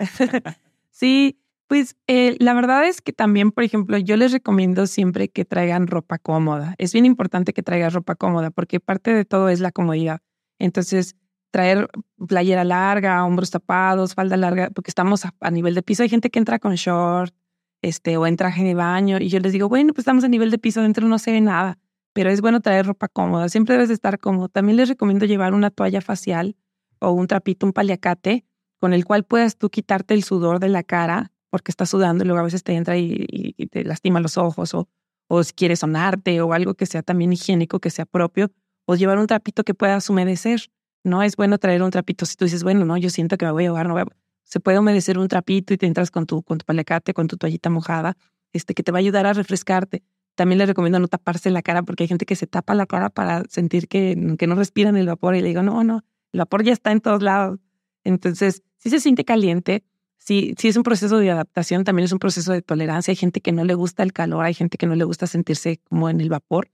[0.90, 5.44] sí, pues eh, la verdad es que también, por ejemplo, yo les recomiendo siempre que
[5.44, 6.74] traigan ropa cómoda.
[6.78, 10.20] Es bien importante que traigas ropa cómoda porque parte de todo es la comodidad.
[10.58, 11.16] Entonces,
[11.50, 11.88] traer
[12.28, 16.04] playera larga, hombros tapados, falda larga, porque estamos a, a nivel de piso.
[16.04, 17.34] Hay gente que entra con short,
[17.82, 20.50] este, o en traje de baño, y yo les digo, bueno, pues estamos a nivel
[20.50, 21.78] de piso, dentro no se ve nada,
[22.12, 24.48] pero es bueno traer ropa cómoda, siempre debes de estar cómodo.
[24.48, 26.56] También les recomiendo llevar una toalla facial
[26.98, 28.44] o un trapito, un paliacate,
[28.78, 32.26] con el cual puedas tú quitarte el sudor de la cara, porque estás sudando y
[32.26, 34.88] luego a veces te entra y, te lastima los ojos, o,
[35.28, 38.50] o si quieres sonarte, o algo que sea también higiénico, que sea propio,
[38.86, 40.70] o llevar un trapito que puedas humedecer.
[41.04, 43.52] No es bueno traer un trapito si tú dices, bueno, no, yo siento que me
[43.52, 44.06] voy a ahogar, no voy a
[44.46, 47.36] se puede humedecer un trapito y te entras con tu, con tu palacate, con tu
[47.36, 48.16] toallita mojada,
[48.52, 50.04] este, que te va a ayudar a refrescarte.
[50.36, 53.10] También le recomiendo no taparse la cara porque hay gente que se tapa la cara
[53.10, 56.62] para sentir que, que no respiran el vapor y le digo, no, no, el vapor
[56.62, 57.58] ya está en todos lados.
[58.04, 59.82] Entonces, si se siente caliente,
[60.16, 63.10] si, si es un proceso de adaptación, también es un proceso de tolerancia.
[63.10, 65.80] Hay gente que no le gusta el calor, hay gente que no le gusta sentirse
[65.88, 66.70] como en el vapor,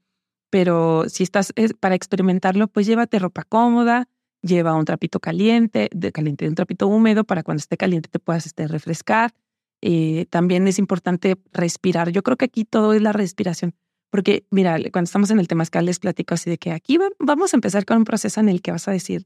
[0.51, 4.07] pero si estás para experimentarlo, pues llévate ropa cómoda,
[4.43, 8.45] lleva un trapito caliente, de caliente, un trapito húmedo para cuando esté caliente te puedas
[8.45, 9.33] este, refrescar.
[9.81, 12.11] Eh, también es importante respirar.
[12.11, 13.73] Yo creo que aquí todo es la respiración,
[14.09, 17.57] porque mira, cuando estamos en el temazcal les platico así de que aquí vamos a
[17.57, 19.25] empezar con un proceso en el que vas a decir,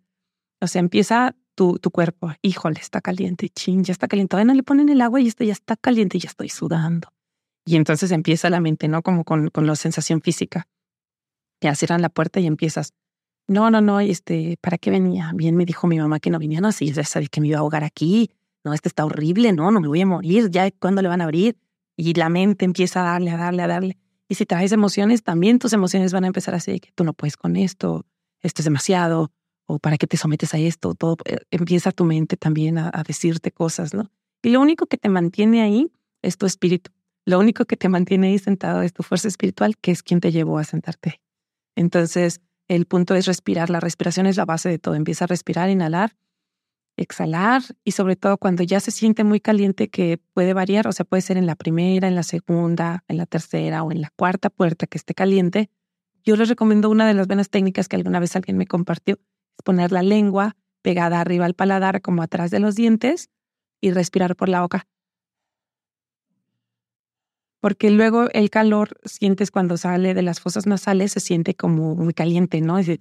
[0.62, 4.56] o sea, empieza tu, tu cuerpo, híjole, está caliente, ching, ya está caliente, todavía no
[4.56, 7.10] le ponen el agua y esto ya está caliente y ya estoy sudando.
[7.66, 9.02] Y entonces empieza la mente, ¿no?
[9.02, 10.68] Como con, con la sensación física.
[11.60, 12.94] Te cierran la puerta y empiezas,
[13.48, 15.32] no, no, no, este, ¿para qué venía?
[15.34, 17.58] Bien me dijo mi mamá que no venía, no, sí, ya sabía que me iba
[17.58, 18.32] a ahogar aquí,
[18.64, 21.26] no, este está horrible, no, no me voy a morir, ya, ¿cuándo le van a
[21.26, 21.58] abrir?
[21.96, 23.98] Y la mente empieza a darle, a darle, a darle.
[24.28, 27.14] Y si traes emociones, también tus emociones van a empezar a decir que tú no
[27.14, 28.06] puedes con esto,
[28.42, 29.32] esto es demasiado,
[29.66, 33.04] o para qué te sometes a esto, todo, eh, empieza tu mente también a, a
[33.04, 34.12] decirte cosas, ¿no?
[34.44, 36.92] Y lo único que te mantiene ahí es tu espíritu.
[37.26, 40.32] Lo único que te mantiene ahí sentado es tu fuerza espiritual, que es quien te
[40.32, 41.22] llevó a sentarte.
[41.76, 43.70] Entonces, el punto es respirar.
[43.70, 44.96] La respiración es la base de todo.
[44.96, 46.16] Empieza a respirar, inhalar,
[46.98, 51.06] exhalar y sobre todo cuando ya se siente muy caliente que puede variar, o sea,
[51.06, 54.50] puede ser en la primera, en la segunda, en la tercera o en la cuarta
[54.50, 55.70] puerta que esté caliente.
[56.24, 59.64] Yo les recomiendo una de las buenas técnicas que alguna vez alguien me compartió, es
[59.64, 63.30] poner la lengua pegada arriba al paladar, como atrás de los dientes,
[63.80, 64.88] y respirar por la boca.
[67.60, 72.14] Porque luego el calor, sientes cuando sale de las fosas nasales, se siente como muy
[72.14, 72.80] caliente, ¿no?
[72.80, 73.00] Y,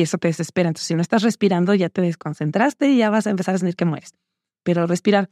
[0.00, 0.68] eso te desespera.
[0.68, 3.74] Entonces, si no estás respirando, ya te desconcentraste y ya vas a empezar a sentir
[3.74, 4.14] que mueres.
[4.62, 5.30] Pero respirar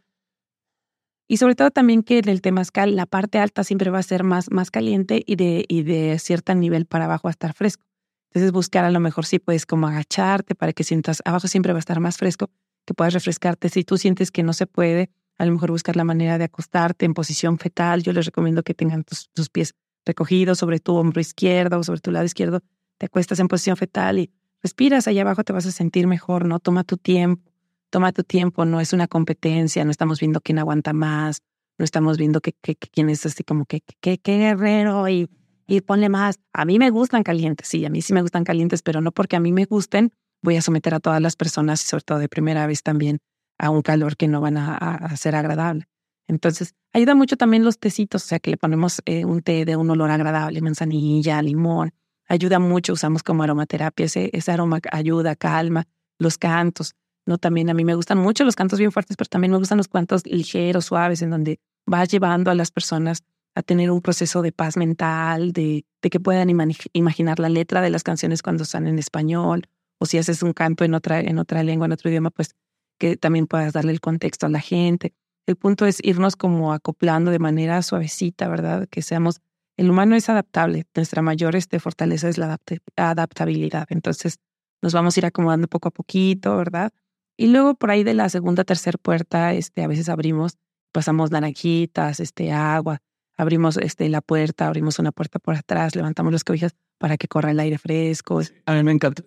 [1.26, 4.24] y sobre todo también que en el temazcal la parte alta siempre va a ser
[4.24, 7.84] más, más caliente y de, y de cierto nivel para abajo va a estar fresco.
[8.30, 11.78] Entonces buscar a lo mejor si puedes como agacharte para que sientas, abajo siempre va
[11.78, 12.50] a estar más fresco,
[12.84, 13.68] que puedas refrescarte.
[13.68, 17.04] Si tú sientes que no se puede, a lo mejor buscar la manera de acostarte
[17.04, 18.02] en posición fetal.
[18.02, 22.10] Yo les recomiendo que tengan tus, pies recogidos sobre tu hombro izquierdo o sobre tu
[22.10, 22.60] lado izquierdo.
[22.98, 24.30] Te acuestas en posición fetal y
[24.62, 26.60] respiras allá abajo, te vas a sentir mejor, ¿no?
[26.60, 27.54] Toma tu tiempo
[27.94, 31.42] toma tu tiempo, no es una competencia, no estamos viendo quién aguanta más,
[31.78, 35.30] no estamos viendo que, quién es así como que, qué guerrero y,
[35.68, 36.40] y ponle más.
[36.52, 39.36] A mí me gustan calientes, sí, a mí sí me gustan calientes, pero no porque
[39.36, 40.10] a mí me gusten,
[40.42, 43.20] voy a someter a todas las personas, sobre todo de primera vez también,
[43.58, 45.86] a un calor que no van a, ser agradable.
[46.26, 49.76] Entonces, ayuda mucho también los tecitos, o sea, que le ponemos eh, un té de
[49.76, 51.92] un olor agradable, manzanilla, limón.
[52.28, 55.84] Ayuda mucho, usamos como aromaterapia, ese, aroma ayuda, calma,
[56.18, 56.94] los cantos.
[57.26, 57.38] ¿no?
[57.38, 59.88] También a mí me gustan mucho los cantos bien fuertes, pero también me gustan los
[59.88, 63.22] cantos ligeros, suaves, en donde vas llevando a las personas
[63.54, 67.90] a tener un proceso de paz mental, de, de que puedan imaginar la letra de
[67.90, 71.62] las canciones cuando están en español, o si haces un canto en otra, en otra
[71.62, 72.56] lengua, en otro idioma, pues
[72.98, 75.14] que también puedas darle el contexto a la gente.
[75.46, 78.88] El punto es irnos como acoplando de manera suavecita, ¿verdad?
[78.88, 79.40] Que seamos,
[79.76, 82.58] el humano es adaptable, nuestra mayor este, fortaleza es la
[82.96, 84.38] adaptabilidad, entonces
[84.82, 86.92] nos vamos a ir acomodando poco a poquito, ¿verdad?
[87.36, 90.58] Y luego por ahí de la segunda, tercera puerta, este, a veces abrimos,
[90.92, 93.00] pasamos naranjitas, este, agua,
[93.36, 97.50] abrimos este, la puerta, abrimos una puerta por atrás, levantamos las cobijas para que corra
[97.50, 98.40] el aire fresco.
[98.66, 99.24] A mí me encanta.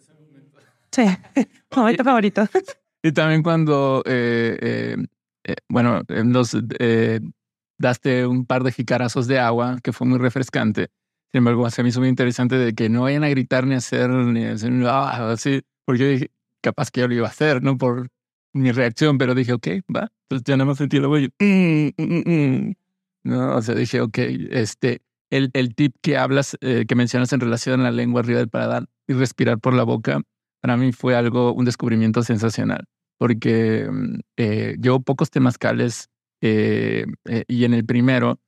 [0.92, 1.04] Sí,
[1.76, 2.48] momento favorito.
[3.04, 4.98] Y también cuando, eh, eh,
[5.44, 6.58] eh, bueno, nos
[7.78, 10.90] daste un par de jicarazos de agua, que fue muy refrescante.
[11.32, 13.78] Sin embargo, se me hizo muy interesante de que no vayan a gritar ni a
[13.78, 16.32] hacer, ni a hacer, ah, así, porque yo dije,
[16.62, 17.78] capaz que yo lo iba a hacer, ¿no?
[17.78, 18.10] Por
[18.54, 20.10] mi reacción, pero dije, ok, va.
[20.24, 21.32] Entonces ya nada más sentí lo voy.
[21.40, 22.74] Mm, mm, mm,
[23.24, 24.18] no, o sea, dije, ok,
[24.52, 28.40] este, el, el tip que hablas, eh, que mencionas en relación a la lengua arriba
[28.40, 30.22] del paladar y respirar por la boca,
[30.62, 32.86] para mí fue algo, un descubrimiento sensacional,
[33.18, 33.90] porque
[34.38, 36.10] eh, yo pocos temazcales
[36.42, 38.40] eh, eh, y en el primero,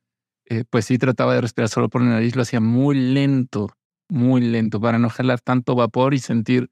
[0.70, 3.68] pues sí trataba de respirar solo por la nariz, lo hacía muy lento,
[4.08, 6.70] muy lento, para no jalar tanto vapor y sentir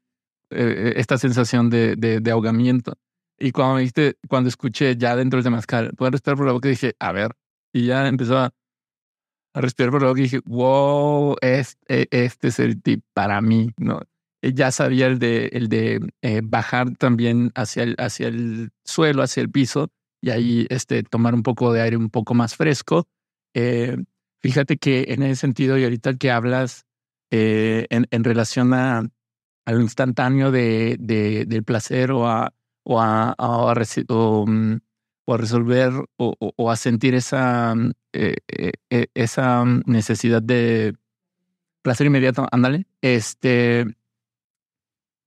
[0.51, 2.93] eh, esta sensación de, de, ahogamiento.
[3.37, 6.69] Y cuando me dijiste, cuando escuché ya dentro del temazcal, puedo respirar por la boca,
[6.69, 7.33] dije, a ver,
[7.71, 8.51] y ya empezó a,
[9.53, 14.01] respirar por la boca y dije, wow, este, este es el tip para mí, ¿no?
[14.41, 19.41] Ya sabía el de, el de eh, bajar también hacia el, hacia el suelo, hacia
[19.41, 23.07] el piso, y ahí este, tomar un poco de aire un poco más fresco.
[23.53, 23.97] Eh,
[24.41, 26.85] fíjate que en ese sentido, y ahorita que hablas
[27.31, 29.07] en, en relación a,
[29.69, 34.77] al instantáneo de, de, del placer o a, o a, mm,
[35.27, 40.95] a resolver o, a sentir esa, mm, eh, eh, eh, esa necesidad de
[41.83, 43.85] placer inmediato, ándale, este,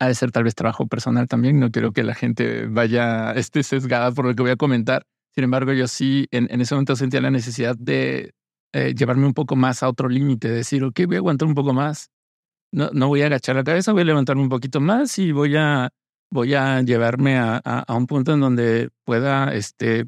[0.02, 3.62] ha de ser tal vez trabajo personal también, no quiero que la gente vaya esté
[3.62, 6.96] sesgada por lo que voy a comentar, sin embargo yo sí en, en ese momento
[6.96, 8.34] sentía la necesidad de
[8.72, 12.10] llevarme un poco más a otro límite, decir, ok, voy a aguantar un poco más,
[12.72, 15.56] no, no voy a agachar la cabeza, voy a levantarme un poquito más y voy
[15.56, 15.90] a,
[16.30, 20.06] voy a llevarme a, a, un punto en donde pueda, este,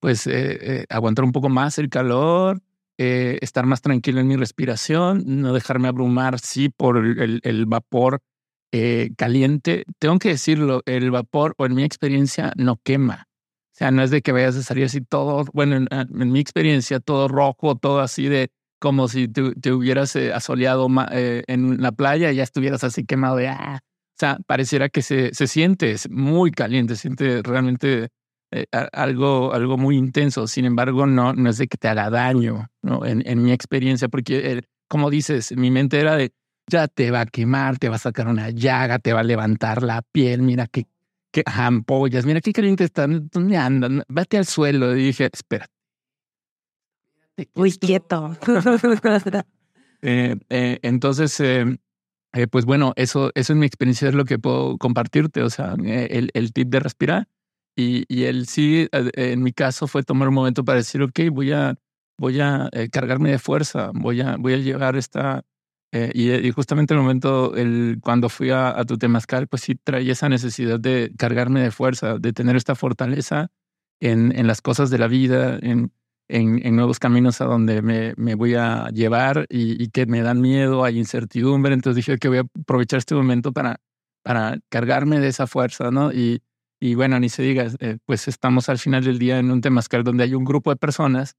[0.00, 2.62] pues, eh, eh, aguantar un poco más el calor,
[2.98, 8.20] eh, estar más tranquilo en mi respiración, no dejarme abrumar, sí, por el, el vapor
[9.16, 9.84] caliente.
[9.98, 13.26] Tengo que decirlo, el vapor, o en mi experiencia, no quema.
[13.28, 16.40] O sea, no es de que vayas a salir así todo, bueno, en, en mi
[16.40, 21.92] experiencia, todo rojo, todo así de como si te, hubieras eh, asoleado eh, en la
[21.92, 25.92] playa y ya estuvieras así quemado de, ah, o sea, pareciera que se, se siente
[25.92, 28.08] es muy caliente, siente realmente
[28.52, 30.46] eh, algo, algo muy intenso.
[30.46, 33.04] Sin embargo, no, no es de que te haga daño, ¿no?
[33.04, 36.32] En, en mi experiencia, porque, como dices, mi mente era de,
[36.68, 39.82] ya te va a quemar, te va a sacar una llaga, te va a levantar
[39.82, 40.86] la piel, mira qué,
[41.30, 44.02] qué ampollas, mira qué caliente están, ¿dónde andan?
[44.08, 44.96] Vete al suelo.
[44.96, 45.66] Y dije, espera,
[47.54, 48.36] muy quieto.
[50.02, 51.78] Eh, eh, entonces, eh,
[52.50, 56.30] pues bueno, eso, eso en mi experiencia es lo que puedo compartirte, o sea, el,
[56.32, 57.28] el tip de respirar.
[57.74, 61.50] Y, y el sí, en mi caso, fue tomar un momento para decir, ok, voy
[61.52, 61.74] a,
[62.18, 65.42] voy a cargarme de fuerza, voy a, voy a llevar esta,
[65.96, 70.28] Eh, y, justamente el momento, el, cuando fui a, tu temazcal, pues sí traía esa
[70.28, 73.48] necesidad de cargarme de fuerza, de tener esta fortaleza
[74.00, 75.92] en, en las cosas de la vida, en,
[76.28, 80.84] en, nuevos caminos a donde me, me voy a llevar y, que me dan miedo,
[80.84, 81.72] hay incertidumbre.
[81.72, 83.80] Entonces dije que voy a aprovechar este momento para,
[84.22, 86.12] para cargarme de esa fuerza, ¿no?
[86.12, 86.42] Y,
[86.78, 90.04] y bueno, ni se diga, eh, pues estamos al final del día en un temazcal
[90.04, 91.36] donde hay un grupo de personas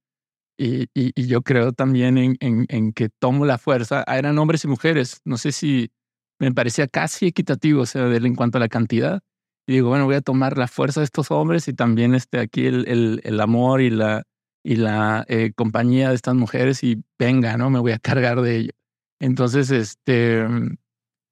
[0.58, 4.04] y, y, yo creo también en, en, en, que tomo la fuerza.
[4.08, 5.22] Ah, eran hombres y mujeres.
[5.24, 5.92] No sé si
[6.40, 9.22] me parecía casi equitativo, o sea, en cuanto a la cantidad.
[9.68, 12.66] Y digo, bueno, voy a tomar la fuerza de estos hombres y también este, aquí
[12.66, 14.24] el, el, el amor y la,
[14.64, 17.70] y la eh, compañía de estas mujeres y venga, ¿no?
[17.70, 18.72] Me voy a cargar de ello.
[19.20, 20.46] Entonces, este,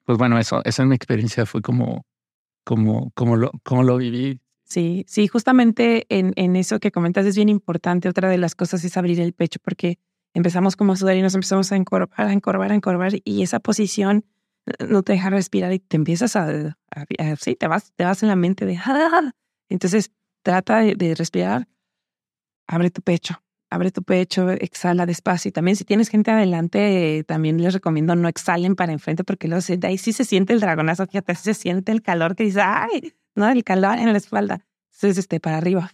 [0.06, 2.06] pues bueno, eso, esa es mi experiencia, fue como,
[2.64, 7.36] como, como, lo, como lo viví Sí, sí, justamente en, en, eso que comentas es
[7.36, 8.10] bien importante.
[8.10, 10.00] Otra de las cosas es abrir el pecho porque
[10.34, 13.60] empezamos como a sudar y nos empezamos a encorvar, a encorvar, a encorvar y esa
[13.60, 14.26] posición
[14.66, 16.78] eh, no te deja respirar y te empiezas a,
[17.40, 18.80] sí, te vas, te vas en la mente de,
[19.70, 20.12] entonces
[20.44, 21.68] trata de, respirar,
[22.68, 25.50] abre tu pecho, abre tu pecho, exhala despacio.
[25.50, 29.64] Y también si tienes gente adelante, también les recomiendo no exhalen para enfrente porque luego
[29.68, 33.14] de ahí sí se siente el dragonazo, fíjate, se siente el calor que dice, ay,
[33.36, 33.48] ¿no?
[33.50, 34.66] El calor en la espalda.
[34.94, 35.92] Entonces, este, para arriba.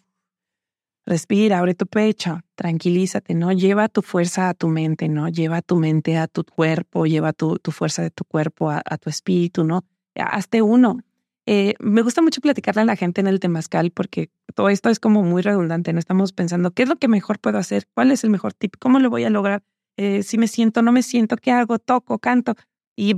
[1.06, 3.52] Respira, abre tu pecho, tranquilízate, ¿no?
[3.52, 5.30] Lleva tu fuerza a tu mente, ¿no?
[5.30, 9.10] Lleva tu mente a tu cuerpo, lleva tu, tu fuerza de tu cuerpo a, tu
[9.10, 9.84] espíritu, ¿no?
[10.16, 11.00] Hazte uno.
[11.48, 15.00] Eh, me gusta mucho platicarle a la gente en el temazcal porque todo esto es
[15.00, 15.98] como muy redundante, ¿no?
[15.98, 17.88] Estamos pensando, ¿qué es lo que mejor puedo hacer?
[17.96, 18.76] ¿Cuál es el mejor tip?
[18.80, 19.64] ¿Cómo lo voy a lograr?
[19.98, 21.80] Eh, si me siento, no me siento, ¿qué hago?
[21.80, 22.56] Toco, canto.
[22.96, 23.16] Y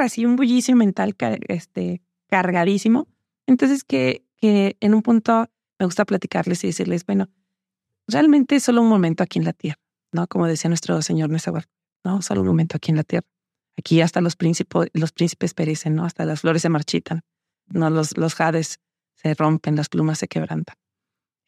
[0.00, 1.14] así un bullicio mental
[1.48, 3.08] este, cargadísimo.
[3.46, 7.28] Entonces, que, que en un punto me gusta platicarles y decirles, bueno,
[8.06, 9.80] realmente es solo un momento aquí en la tierra,
[10.12, 10.26] ¿no?
[10.26, 11.72] Como decía nuestro Señor Nezahualcóyotl,
[12.04, 12.22] ¿no?
[12.22, 13.26] Solo un momento aquí en la tierra.
[13.78, 16.04] Aquí hasta los, príncipes, los príncipes perecen, ¿no?
[16.04, 17.22] Hasta las flores se marchitan,
[17.68, 17.90] ¿no?
[17.90, 18.80] Los, los jades
[19.14, 20.76] se rompen, las plumas se quebrantan.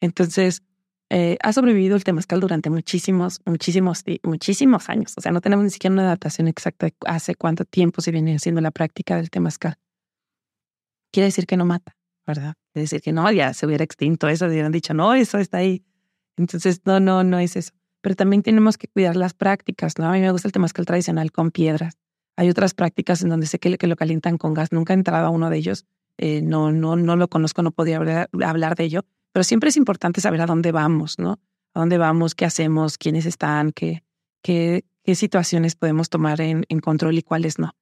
[0.01, 0.63] Entonces,
[1.09, 5.13] eh, ha sobrevivido el temazcal durante muchísimos, muchísimos, muchísimos años.
[5.17, 8.35] O sea, no tenemos ni siquiera una datación exacta de hace cuánto tiempo se viene
[8.35, 9.77] haciendo la práctica del temazcal
[11.11, 11.95] quiere decir que no mata,
[12.25, 12.55] ¿verdad?
[12.73, 15.83] Quiere decir que no, ya se hubiera extinto eso, hubieran dicho, no, eso está ahí.
[16.37, 17.71] Entonces, no, no, no es eso.
[18.01, 20.07] Pero también tenemos que cuidar las prácticas, ¿no?
[20.07, 21.97] A mí me gusta el temazcal tradicional con piedras.
[22.37, 24.71] Hay otras prácticas en donde sé que, lo calientan con gas.
[24.71, 25.85] Nunca he entrado a uno de ellos.
[26.17, 29.05] Eh, no, no, no lo conozco, no podía hablar, de ello.
[29.33, 31.39] Pero siempre es importante saber a dónde vamos, ¿no?
[31.73, 34.03] A dónde vamos, qué hacemos, quiénes están, qué,
[34.41, 37.75] qué, qué situaciones podemos tomar en control y cuáles no.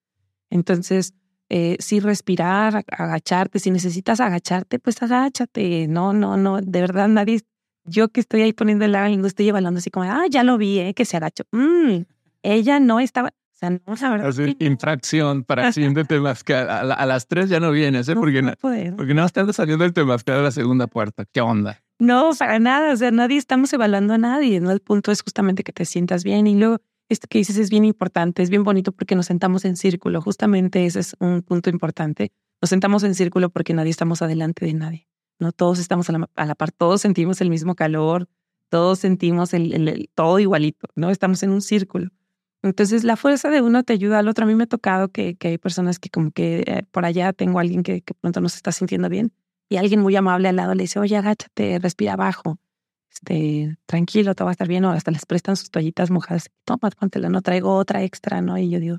[0.50, 1.14] Entonces,
[1.50, 3.60] eh, sí respirar, agacharte.
[3.60, 5.88] Si necesitas agacharte, pues agáchate.
[5.88, 7.42] No, no, no, de verdad nadie,
[7.86, 10.80] yo que estoy ahí poniendo el no estoy evaluando así como, ah, ya lo vi,
[10.80, 11.44] eh, que se agachó.
[11.52, 12.02] Mm,
[12.44, 14.56] ella no estaba, o sea, no, la verdad.
[14.60, 16.70] Infracción para siguiente temazcal.
[16.70, 18.16] A, a, las tres ya no vienes, ¿eh?
[18.16, 18.54] porque, no,
[18.96, 21.26] porque no estás saliendo el temazcal a la segunda puerta.
[21.26, 21.82] ¿Qué onda?
[22.00, 22.94] No, para nada.
[22.94, 24.60] O sea, nadie estamos evaluando a nadie.
[24.60, 24.72] ¿no?
[24.72, 27.86] El punto es justamente que te sientas bien y luego esto que dices es bien
[27.86, 30.22] importante, es bien bonito porque nos sentamos en círculo.
[30.22, 32.32] Justamente ese es un punto importante.
[32.62, 35.08] Nos sentamos en círculo porque nadie estamos adelante de nadie.
[35.40, 38.28] No todos estamos a la, par, todos sentimos el mismo calor,
[38.70, 41.10] todos sentimos el, todo igualito, ¿no?
[41.10, 42.10] Estamos en un círculo.
[42.64, 44.46] Entonces, la fuerza de uno te ayuda al otro.
[44.46, 47.32] A mí me ha tocado que, que hay personas que como que eh, por allá
[47.34, 49.32] tengo a alguien que, que pronto no se está sintiendo bien
[49.70, 52.60] y alguien muy amable al lado le dice, oye, agáchate, respira abajo
[53.18, 56.90] este, tranquilo, todo va a estar bien, o hasta les prestan sus toallitas mojadas, toma,
[56.92, 58.58] póntela, no traigo otra extra, ¿no?
[58.58, 58.98] Y yo digo,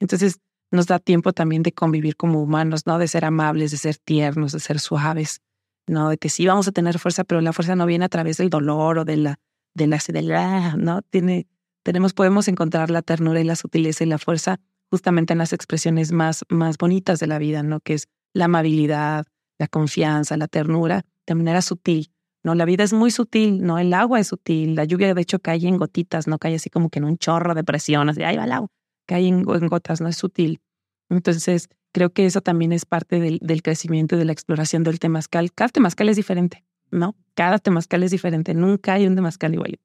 [0.00, 0.40] entonces
[0.70, 2.98] nos da tiempo también de convivir como humanos, ¿no?
[2.98, 5.40] De ser amables, de ser tiernos, de ser suaves,
[5.86, 6.10] ¿no?
[6.10, 8.50] De que sí vamos a tener fuerza, pero la fuerza no viene a través del
[8.50, 9.38] dolor o de la,
[9.74, 11.02] de la, de la ¿no?
[11.02, 11.46] Tiene,
[11.84, 14.58] tenemos, podemos encontrar la ternura y la sutileza y la fuerza
[14.90, 17.80] justamente en las expresiones más, más bonitas de la vida, ¿no?
[17.80, 19.26] Que es la amabilidad,
[19.58, 22.10] la confianza, la ternura, de manera sutil,
[22.44, 23.78] no, la vida es muy sutil, ¿no?
[23.78, 26.90] El agua es sutil, la lluvia de hecho cae en gotitas, no cae así como
[26.90, 28.68] que en un chorro de presión, así, ahí va el agua,
[29.06, 30.60] cae en, gotas, no es sutil.
[31.08, 35.52] Entonces, creo que eso también es parte del, crecimiento y de la exploración del temazcal.
[35.52, 37.14] Cada temazcal es diferente, ¿no?
[37.34, 39.78] Cada temazcal es diferente, nunca hay un temazcal igual.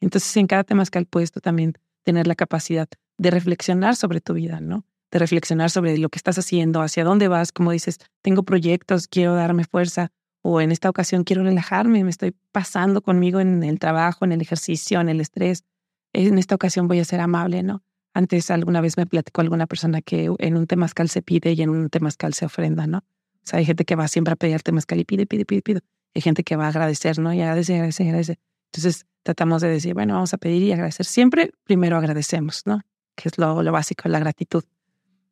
[0.00, 2.88] Entonces, en cada temazcal puedes tú también tener la capacidad
[3.18, 4.84] de reflexionar sobre tu vida, ¿no?
[5.10, 9.34] De reflexionar sobre lo que estás haciendo, hacia dónde vas, como dices, tengo proyectos, quiero
[9.34, 10.12] darme fuerza,
[10.46, 14.42] o en esta ocasión quiero relajarme, me estoy pasando conmigo en el trabajo, en el
[14.42, 15.64] ejercicio, en el estrés.
[16.12, 17.82] En esta ocasión voy a ser amable, ¿no?
[18.12, 21.70] Antes alguna vez me platicó alguna persona que en un temazcal se pide y en
[21.70, 22.98] un temazcal se ofrenda, ¿no?
[22.98, 25.80] O sea, hay gente que va siempre a pedir temazcal y pide, pide, pide, pide.
[26.14, 27.32] Hay gente que va a agradecer, ¿no?
[27.32, 28.38] Y agradece, agradece, agradece.
[28.66, 31.06] Entonces tratamos de decir, bueno, vamos a pedir y agradecer.
[31.06, 32.82] Siempre primero agradecemos, ¿no?
[33.14, 34.64] que es lo, lo básico, la gratitud.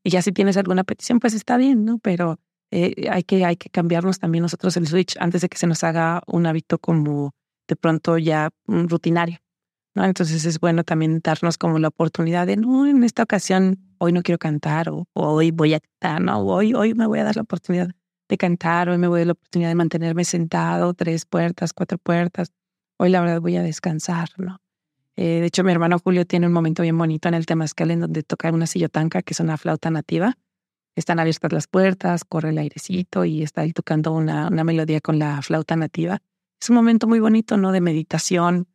[0.04, 1.98] Y ya si tienes alguna petición, pues está bien, ¿no?
[1.98, 2.38] Pero
[2.72, 5.84] eh, hay, que, hay que cambiarnos también nosotros el switch antes de que se nos
[5.84, 7.34] haga un hábito como
[7.68, 9.38] de pronto ya rutinario.
[9.94, 10.04] ¿no?
[10.04, 14.22] Entonces es bueno también darnos como la oportunidad de, no, en esta ocasión hoy no
[14.22, 16.40] quiero cantar o, hoy voy a cantar, ¿no?
[16.40, 17.90] hoy, hoy me voy a dar la oportunidad
[18.28, 21.98] de cantar, hoy me voy a dar la oportunidad de mantenerme sentado, tres puertas, cuatro
[21.98, 22.52] puertas,
[22.98, 24.62] hoy la verdad voy a descansar, ¿no?
[25.16, 28.00] Eh, de hecho, mi hermano Julio tiene un momento bien bonito en el Temazcal en
[28.00, 30.38] donde toca una sillotanca, que es una flauta nativa.
[30.94, 35.18] Están abiertas las puertas, corre el airecito y está él tocando una, una melodía con
[35.18, 36.20] la flauta nativa.
[36.60, 37.72] Es un momento muy bonito, ¿no?
[37.72, 38.68] De meditación,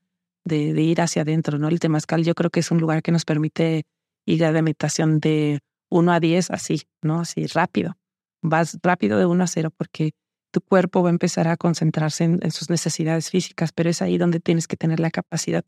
[0.48, 1.68] de, ir hacia adentro, ¿no?
[1.68, 3.86] El Temazcal yo creo que es un lugar que nos permite
[4.26, 5.60] ir a la meditación de
[5.90, 7.22] 1 a 10 así, ¿no?
[7.22, 7.98] Así rápido.
[8.42, 10.12] Vas rápido de 1 a 0 porque
[10.52, 14.40] tu cuerpo va a empezar a concentrarse en, sus necesidades físicas, pero es ahí donde
[14.40, 15.64] tienes que tener la capacidad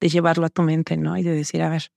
[0.00, 1.16] de llevarlo a tu mente, ¿no?
[1.16, 1.90] Y de decir, a ver,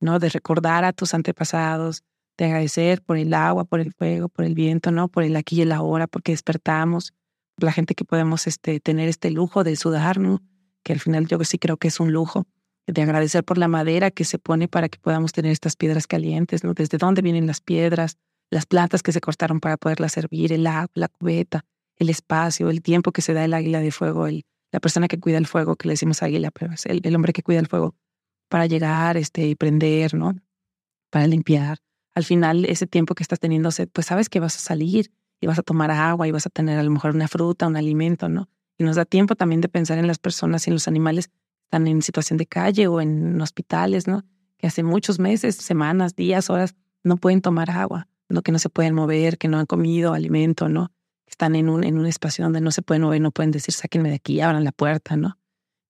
[0.00, 0.18] ¿no?
[0.18, 2.02] De recordar a tus antepasados,
[2.38, 5.08] de agradecer por el agua, por el fuego, por el viento, ¿no?
[5.08, 7.14] Por el aquí y el ahora, porque despertamos,
[7.54, 10.42] por la gente que podemos este, tener este lujo de sudar, ¿no?
[10.86, 12.46] que al final yo sí creo que es un lujo,
[12.86, 16.62] de agradecer por la madera que se pone para que podamos tener estas piedras calientes,
[16.62, 16.74] ¿no?
[16.74, 18.18] Desde dónde vienen las piedras,
[18.50, 21.64] las plantas que se cortaron para poderlas servir, el agua, la cubeta,
[21.96, 25.18] el espacio, el tiempo que se da el águila de fuego, el, la persona que
[25.18, 27.66] cuida el fuego, que le decimos águila, pero es el, el hombre que cuida el
[27.66, 27.96] fuego
[28.48, 30.36] para llegar este, y prender, ¿no?
[31.10, 31.78] Para limpiar.
[32.16, 35.58] Al final, ese tiempo que estás teniendo pues sabes que vas a salir y vas
[35.58, 38.48] a tomar agua y vas a tener a lo mejor una fruta, un alimento, ¿no?
[38.78, 41.34] Y nos da tiempo también de pensar en las personas y en los animales que
[41.66, 44.24] están en situación de calle o en hospitales, ¿no?
[44.56, 48.40] Que hace muchos meses, semanas, días, horas, no pueden tomar agua, ¿no?
[48.40, 50.92] Que no se pueden mover, que no han comido alimento, ¿no?
[51.26, 53.74] Que están en un, en un espacio donde no se pueden mover, no pueden decir,
[53.74, 55.38] sáquenme de aquí, abran la puerta, ¿no?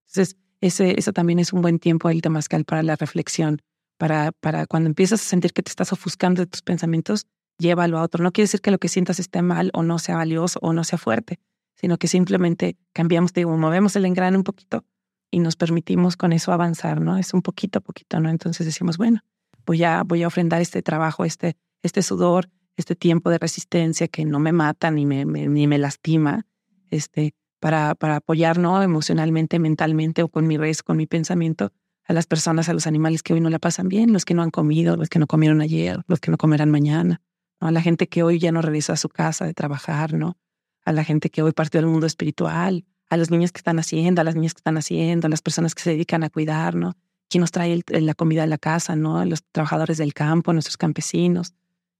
[0.08, 3.62] Entonces, ese, eso también es un buen tiempo el temazcal para la reflexión,
[3.98, 7.26] para, para cuando empiezas a sentir que te estás ofuscando de tus pensamientos,
[7.58, 8.22] llévalo a otro.
[8.22, 10.84] No quiere decir que lo que sientas esté mal o no sea valioso o no
[10.84, 11.38] sea fuerte,
[11.74, 14.84] sino que simplemente cambiamos, digo, movemos el engrane un poquito
[15.30, 17.18] y nos permitimos con eso avanzar, ¿no?
[17.18, 18.30] Es un poquito a poquito, ¿no?
[18.30, 19.20] Entonces decimos, bueno,
[19.64, 24.24] voy a, voy a ofrendar este trabajo, este, este sudor, este tiempo de resistencia que
[24.24, 26.46] no me mata ni me, ni me lastima,
[26.90, 28.82] este, para, para apoyar, ¿no?
[28.82, 31.72] Emocionalmente, mentalmente o con mi res, con mi pensamiento
[32.06, 34.42] a las personas, a los animales que hoy no la pasan bien, los que no
[34.42, 37.20] han comido, los que no comieron ayer, los que no comerán mañana.
[37.60, 40.36] A la gente que hoy ya no regresa a su casa de trabajar, ¿no?
[40.86, 44.20] a la gente que hoy partió del mundo espiritual, a los niños que están haciendo,
[44.20, 46.96] a las niñas que están haciendo, a las personas que se dedican a cuidar, ¿no?
[47.28, 49.24] ¿Quién nos trae la comida a la casa, ¿no?
[49.24, 51.54] Los trabajadores del campo, nuestros campesinos.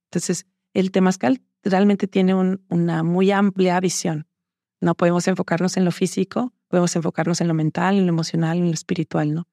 [0.05, 4.25] Entonces, el temazcal realmente tiene una muy amplia visión.
[4.79, 8.67] No podemos enfocarnos en lo físico, podemos enfocarnos en lo mental, en lo emocional, en
[8.67, 9.47] lo espiritual, ¿no?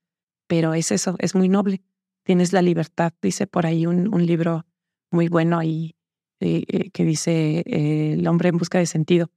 [0.46, 1.82] Pero es eso, es muy noble.
[2.24, 4.66] Tienes la libertad, dice por ahí un, un libro
[5.10, 5.94] muy bueno ahí
[6.40, 9.30] eh, que dice eh, El hombre en busca de sentido,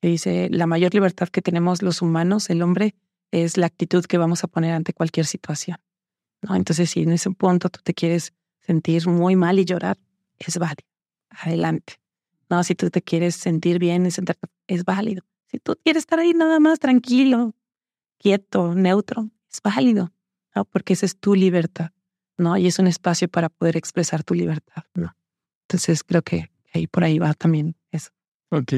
[0.00, 2.94] que dice, la mayor libertad que tenemos los humanos, el hombre,
[3.30, 5.78] es la actitud que vamos a poner ante cualquier situación.
[6.42, 6.54] ¿no?
[6.54, 9.98] Entonces, si en ese punto tú te quieres sentir muy mal y llorar,
[10.38, 10.86] es válido.
[11.30, 11.94] Adelante.
[12.50, 14.06] No, si tú te quieres sentir bien,
[14.66, 15.24] es válido.
[15.46, 17.54] Si tú quieres estar ahí nada más tranquilo,
[18.18, 20.12] quieto, neutro, es válido,
[20.54, 20.64] ¿no?
[20.64, 21.90] porque esa es tu libertad,
[22.38, 22.56] ¿no?
[22.56, 25.16] Y es un espacio para poder expresar tu libertad, ¿no?
[25.68, 28.10] Entonces creo que ahí por ahí va también eso.
[28.50, 28.74] Ok.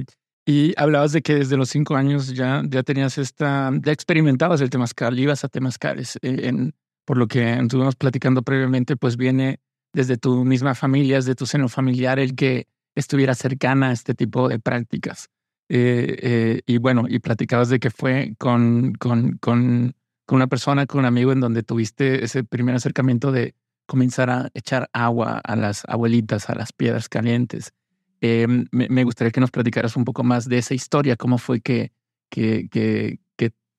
[0.47, 4.71] Y hablabas de que desde los cinco años ya, ya tenías esta, ya experimentabas el
[4.71, 6.17] temazcal, ibas a temazcales.
[6.23, 9.61] Eh, en, por lo que estuvimos platicando previamente, pues viene
[9.93, 14.49] desde tu misma familia, desde tu seno familiar, el que estuviera cercana a este tipo
[14.49, 15.29] de prácticas.
[15.69, 19.95] Eh, eh, y bueno, y platicabas de que fue con, con, con,
[20.27, 23.55] con una persona, con un amigo, en donde tuviste ese primer acercamiento de,
[23.87, 27.73] comenzar a echar agua a las abuelitas, a las piedras calientes.
[28.21, 31.93] Em, me, gustaría que nos platicaras un poco más de esa historia, cómo fue que,
[32.31, 33.19] que, que,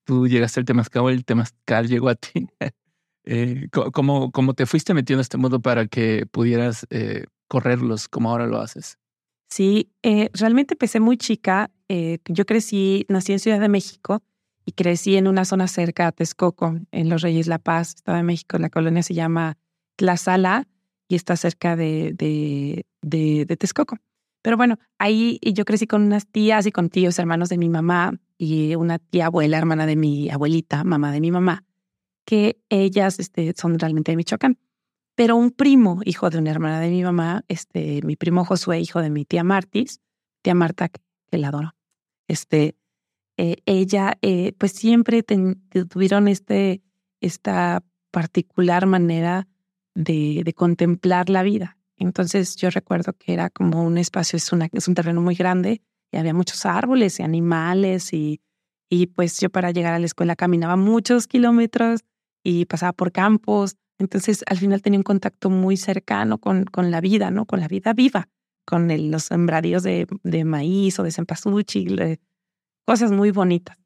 [0.04, 2.46] tú llegaste al Temazcal el Temazcal llegó a ti.
[3.24, 8.30] eh, ¿cómo, ¿Cómo te fuiste metiendo en este modo para que pudieras eh, correrlos como
[8.30, 8.98] ahora lo haces?
[9.50, 11.70] Sí, eh, realmente empecé muy chica.
[12.28, 14.22] Yo crecí, nací en Ciudad de México
[14.66, 18.24] y crecí en una zona cerca a Texcoco, en Los Reyes La Paz, Estado de
[18.24, 18.58] México.
[18.58, 19.56] La colonia se llama
[19.94, 20.66] Tlazala
[21.08, 23.96] y está cerca de, de, de, Texcoco.
[24.42, 28.12] Pero bueno, ahí yo crecí con unas tías y con tíos, hermanos de mi mamá
[28.38, 31.64] y una tía abuela, hermana de mi abuelita, mamá de mi mamá,
[32.24, 34.58] que ellas este, son realmente de Michoacán.
[35.14, 39.00] Pero un primo, hijo de una hermana de mi mamá, este, mi primo Josué, hijo
[39.00, 40.00] de mi tía Martis,
[40.42, 41.74] tía Marta, que, la adoro,
[42.28, 42.76] este,
[43.36, 46.82] eh, ella, eh, pues siempre tuvieron este,
[47.20, 49.46] esta particular manera
[49.94, 51.76] de, contemplar la vida.
[51.98, 55.82] Entonces yo recuerdo que era como un espacio, es, una, es un terreno muy grande
[56.10, 58.40] y había muchos árboles y animales y,
[58.88, 62.00] y pues yo para llegar a la escuela caminaba muchos kilómetros
[62.42, 63.76] y pasaba por campos.
[63.98, 67.46] Entonces al final tenía un contacto muy cercano con, con la vida, ¿no?
[67.46, 68.28] Con la vida viva,
[68.66, 72.18] con los sembradíos de, de maíz o de cempasúchil,
[72.86, 73.76] cosas muy bonitas.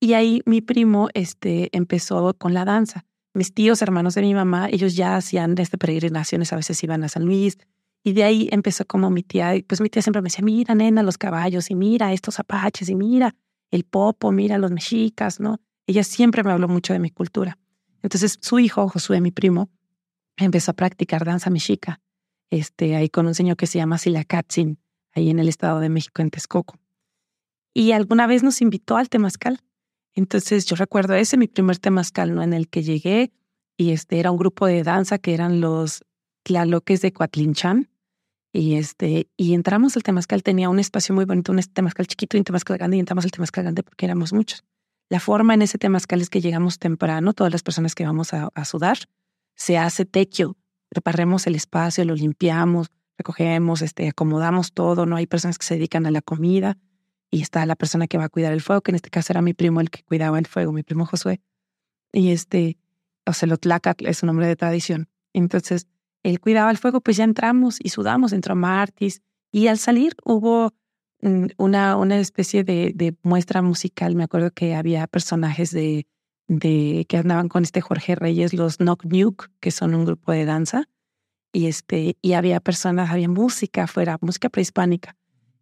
[0.00, 3.04] Y ahí mi primo este, empezó con la danza.
[3.34, 7.08] Mis tíos, hermanos de mi mamá, ellos ya hacían desde peregrinaciones, a veces iban a
[7.08, 7.58] San Luis.
[8.02, 11.02] Y de ahí empezó como mi tía, pues mi tía siempre me decía, mira, nena,
[11.02, 13.34] los caballos, y mira estos apaches, y mira
[13.70, 15.60] el popo, mira los mexicas, ¿no?
[15.86, 17.58] Ella siempre me habló mucho de mi cultura.
[18.02, 19.68] Entonces su hijo, Josué, mi primo,
[20.36, 22.00] empezó a practicar danza mexica,
[22.50, 24.78] este, ahí con un señor que se llama Silacatzin,
[25.12, 26.78] ahí en el Estado de México, en Texcoco.
[27.78, 29.60] Y alguna vez nos invitó al Temazcal.
[30.14, 32.42] Entonces yo recuerdo ese, mi primer temazcal, ¿no?
[32.42, 33.34] En el que llegué
[33.76, 36.02] y este era un grupo de danza que eran los
[36.42, 37.90] Tlaloques de Coatlinchan.
[38.50, 42.40] Y, este, y entramos al temazcal, tenía un espacio muy bonito, un temazcal chiquito y
[42.40, 44.64] un temazcal grande, y entramos al temazcal grande porque éramos muchos.
[45.10, 48.48] La forma en ese temazcal es que llegamos temprano, todas las personas que vamos a,
[48.54, 48.96] a sudar,
[49.54, 50.56] se hace tequio,
[50.88, 52.86] preparemos el espacio, lo limpiamos,
[53.18, 55.16] recogemos, este, acomodamos todo, ¿no?
[55.16, 56.78] Hay personas que se dedican a la comida,
[57.30, 59.42] y está la persona que va a cuidar el fuego, que en este caso era
[59.42, 61.40] mi primo el que cuidaba el fuego, mi primo Josué.
[62.12, 62.78] Y este,
[63.26, 65.08] Ocelotlacatl es un nombre de tradición.
[65.32, 65.86] Entonces,
[66.22, 69.22] él cuidaba el fuego, pues ya entramos y sudamos, entró Martis.
[69.52, 70.72] Y al salir hubo
[71.20, 74.14] mm, una, una especie de, de muestra musical.
[74.14, 76.06] Me acuerdo que había personajes de,
[76.48, 80.44] de que andaban con este Jorge Reyes, los Knock Nuke, que son un grupo de
[80.44, 80.88] danza.
[81.52, 85.16] Y, este, y había personas, había música afuera, música prehispánica.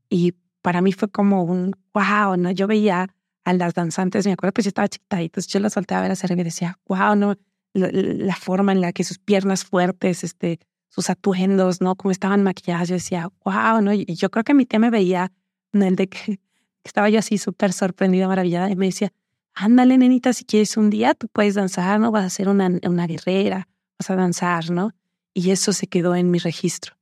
[0.08, 0.34] Y
[0.64, 2.50] para mí fue como un wow, ¿no?
[2.50, 6.02] Yo veía a las danzantes, me acuerdo, pues yo estaba chiquita yo las volteaba a
[6.04, 7.36] ver hacer y decía, wow, ¿no?
[7.74, 11.96] La, forma en la que sus piernas fuertes, este, sus atuendos, ¿no?
[11.96, 13.92] Cómo estaban maquilladas, yo decía, wow, ¿no?
[13.92, 15.32] Y yo creo que mi tía me veía,
[15.72, 15.84] ¿no?
[15.84, 16.40] El de que
[16.82, 19.12] estaba yo así súper sorprendida, maravillada, y me decía,
[19.52, 22.10] ándale, nenita, si quieres un día, tú puedes danzar, ¿no?
[22.10, 24.92] Vas a ser una, una guerrera, vas a danzar, ¿no?
[25.34, 26.96] Y eso se quedó en mi registro.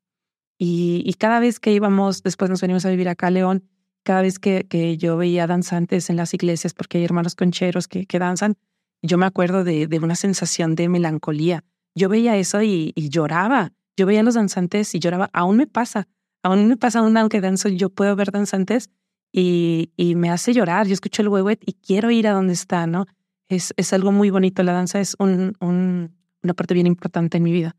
[0.64, 3.64] Y, cada vez que íbamos, después nos venimos a vivir acá a León,
[4.04, 8.06] cada vez que, que yo veía danzantes en las iglesias, porque hay hermanos concheros que,
[8.06, 8.56] que danzan,
[9.02, 11.64] yo me acuerdo de, de, una sensación de melancolía.
[11.96, 13.72] Yo veía eso y, lloraba.
[13.96, 15.30] Yo veía a los danzantes y lloraba.
[15.32, 16.06] Aún me pasa,
[16.44, 18.88] aún me pasa, aún aunque danzo, yo puedo ver danzantes
[19.32, 20.86] y, y me hace llorar.
[20.86, 23.06] Yo escucho el huehuet y quiero ir a donde está, ¿no?
[23.48, 24.62] Es, es algo muy bonito.
[24.62, 27.74] La danza es un, un, una parte bien importante en mi vida.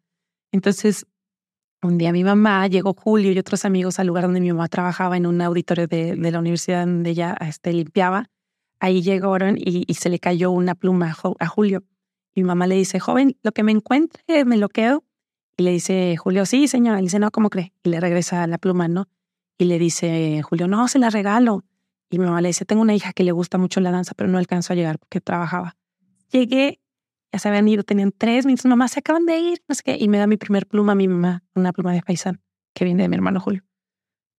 [0.52, 1.06] Entonces,
[1.84, 5.18] un día mi mamá llegó Julio y otros amigos al lugar donde mi mamá trabajaba
[5.18, 8.30] en un auditorio de, la universidad donde ella este, limpiaba.
[8.80, 11.84] Ahí llegaron y, y, se le cayó una pluma a Julio.
[12.36, 15.04] Mi mamá le dice, joven, lo que me encuentre me lo quedo.
[15.56, 17.00] Y le dice Julio, sí, señora.
[17.00, 17.74] Y dice, no, ¿cómo cree?
[17.84, 19.08] Y le regresa la pluma, ¿no?
[19.58, 21.64] Y le dice Julio, no, se la regalo.
[22.10, 24.30] Y mi mamá le dice, tengo una hija que le gusta mucho la danza, pero
[24.30, 25.76] no alcanzó a llegar porque trabajaba.
[26.32, 26.80] Llegué
[27.34, 29.98] ya se habían ido, tenían tres minutos, nomás se acaban de ir, no sé qué,
[30.00, 32.42] y me da mi primer pluma mi mamá, una pluma de paisán,
[32.76, 33.64] que viene de mi hermano Julio.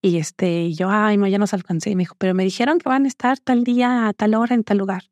[0.00, 1.88] Y este, yo, ay, ya nos alcancé.
[1.88, 4.54] Y me dijo, pero me dijeron que van a estar tal día, a tal hora,
[4.54, 5.04] en tal lugar.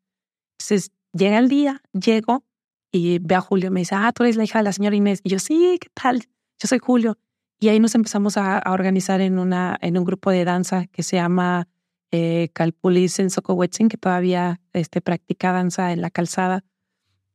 [0.59, 2.43] Entonces, llega el día, llego
[2.91, 3.71] y ve a Julio.
[3.71, 5.19] Me dice, ah, tú eres la hija de la señora Inés.
[5.23, 6.19] Y yo, sí, ¿qué tal?
[6.59, 7.17] Yo soy Julio.
[7.59, 11.15] Y ahí nos empezamos a, organizar en, una, en un grupo de danza que se
[11.15, 11.67] llama
[12.11, 16.63] eh, Calpulis en Socohuetzin, que todavía este, practica danza en la calzada.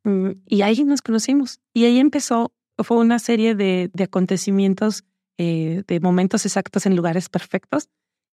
[0.09, 1.61] Mm, y ahí nos conocimos.
[1.75, 5.05] Y ahí empezó, fue una serie de, de acontecimientos,
[5.37, 7.89] eh, de momentos exactos en lugares perfectos.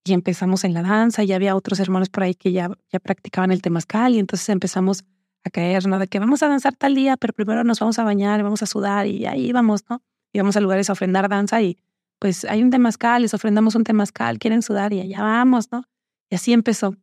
[0.05, 3.51] Y empezamos en la danza y había otros hermanos por ahí que ya, ya practicaban
[3.51, 5.03] el temazcal y entonces empezamos
[5.43, 5.99] a caer, ¿no?
[5.99, 8.67] De que vamos a danzar tal día, pero primero nos vamos a bañar, vamos a
[8.67, 10.03] sudar y ahí vamos, ¿no?
[10.31, 11.77] Y vamos a lugares a ofrendar danza y
[12.19, 15.83] pues hay un temazcal, les ofrendamos un temazcal, quieren sudar y allá vamos, ¿no?
[16.29, 16.95] Y así empezó.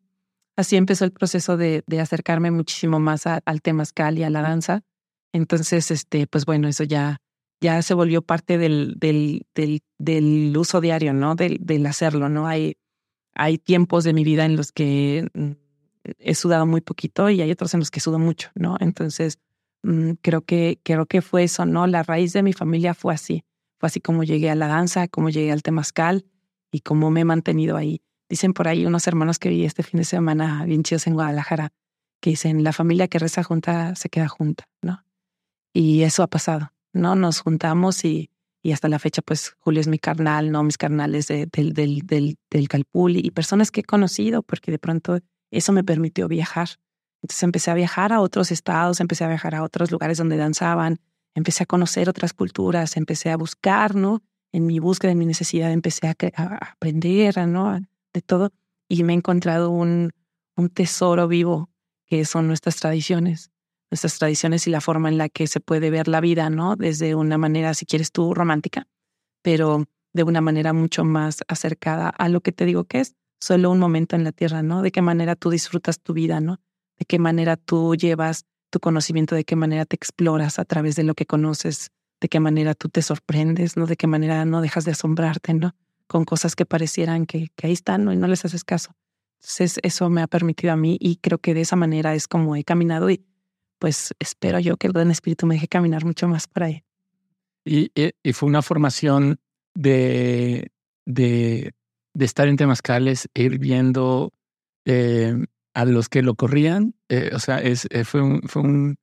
[0.56, 4.82] Así empezó el proceso de, de acercarme muchísimo más al temazcal y a la danza.
[5.32, 7.20] Entonces, este, pues bueno, eso ya,
[7.60, 11.34] ya se volvió parte del, del, del, del uso diario, ¿no?
[11.34, 12.46] Del, del, hacerlo, ¿no?
[12.46, 12.76] Hay,
[13.34, 15.52] hay tiempos de mi vida en los que mm,
[16.18, 18.76] he sudado muy poquito y hay otros en los que sudo mucho, ¿no?
[18.80, 19.38] Entonces,
[19.82, 21.86] mm, creo que, creo que fue eso, ¿no?
[21.86, 23.44] La raíz de mi familia fue así.
[23.78, 26.26] Fue así como llegué a la danza, como llegué al temazcal
[26.70, 28.02] y cómo me he mantenido ahí.
[28.32, 31.74] Dicen por ahí unos hermanos que vi este fin de semana bien chidos en Guadalajara,
[32.18, 35.04] que dicen, la familia que reza junta se queda junta, ¿no?
[35.74, 37.14] Y eso ha pasado, ¿no?
[37.14, 38.30] Nos juntamos y,
[38.62, 40.62] y hasta la fecha, pues Julio es mi carnal, ¿no?
[40.62, 41.74] Mis carnales del, del,
[42.06, 45.18] del, del Calpul y personas que he conocido, porque de pronto
[45.50, 46.70] eso me permitió viajar.
[47.20, 51.00] Entonces empecé a viajar a otros estados, empecé a viajar a otros lugares donde danzaban,
[51.34, 54.22] empecé a conocer otras culturas, empecé a buscar, ¿no?
[54.52, 56.14] En mi búsqueda, en mi necesidad, empecé a,
[56.72, 57.78] aprender, ¿no?
[58.12, 58.50] De todo.
[58.88, 60.12] Y me he encontrado un,
[60.56, 61.70] un tesoro vivo
[62.06, 63.50] que son nuestras tradiciones,
[63.90, 66.76] nuestras tradiciones y la forma en la que se puede ver la vida, ¿no?
[66.76, 68.86] Desde una manera, si quieres tú, romántica,
[69.42, 73.70] pero de una manera mucho más acercada a lo que te digo que es solo
[73.70, 74.82] un momento en la tierra, ¿no?
[74.82, 76.60] De qué manera tú disfrutas tu vida, ¿no?
[76.98, 81.02] De qué manera tú llevas tu conocimiento, de qué manera te exploras a través de
[81.02, 81.90] lo que conoces,
[82.20, 83.86] de qué manera tú te sorprendes, ¿no?
[83.86, 85.74] De qué manera no dejas de asombrarte, ¿no?
[86.12, 88.02] Con cosas que parecieran que, ahí están.
[88.12, 88.94] Y no les haces caso.
[89.40, 92.54] Entonces, eso me ha permitido a mí y creo que de esa manera es como
[92.54, 93.24] he caminado y
[93.78, 96.84] pues espero yo que el Gran Espíritu me deje caminar mucho más por ahí.
[97.64, 99.40] Y, y fue una formación
[99.74, 100.70] de,
[101.06, 101.72] de,
[102.18, 104.34] estar en Temascales e ir viendo
[104.84, 105.34] eh,
[105.72, 106.94] a los que lo corrían.
[107.08, 108.98] Eh, o sea, es, eh, fue un, fue un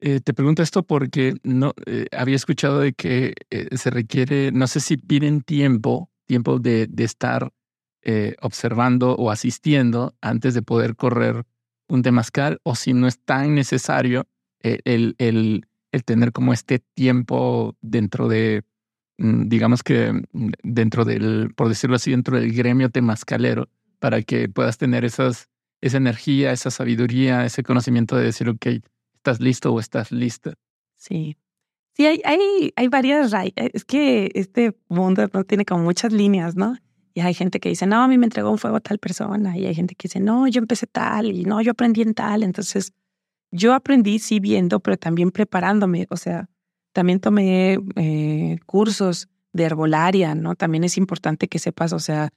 [0.00, 1.72] te pregunto esto porque no
[2.12, 3.34] había escuchado de que
[3.72, 7.52] se requiere, no sé si piden tiempo, tiempo de, de estar
[8.40, 11.44] observando o asistiendo antes de poder correr
[11.88, 14.26] un temazcal, o si no es tan necesario
[14.60, 18.64] el, el, el tener como este tiempo dentro de
[19.18, 23.68] Mm, digamos que mm, dentro del, por decirlo así, dentro del gremio temascalero,
[23.98, 25.48] para que puedas tener esas,
[25.80, 28.66] esa energía, esa sabiduría, ese conocimiento de decir, ok,
[29.14, 30.54] estás listo o estás lista.
[30.96, 31.36] Sí.
[31.98, 36.76] Sí, hay, hay, hay varias eh, Es que este mundo tiene como muchas líneas, ¿no?
[37.12, 39.58] Y hay gente que dice, no, a mí me entregó un fuego tal persona.
[39.58, 41.32] Y hay gente que dice, no, yo empecé tal.
[41.32, 42.44] Y no, yo aprendí en tal.
[42.44, 42.92] Entonces,
[43.50, 46.06] yo aprendí sí viendo, pero también preparándome.
[46.10, 46.48] O sea,
[46.92, 50.54] también tomé eh, cursos de herbolaria, ¿no?
[50.54, 52.30] También es importante que sepas, o sea,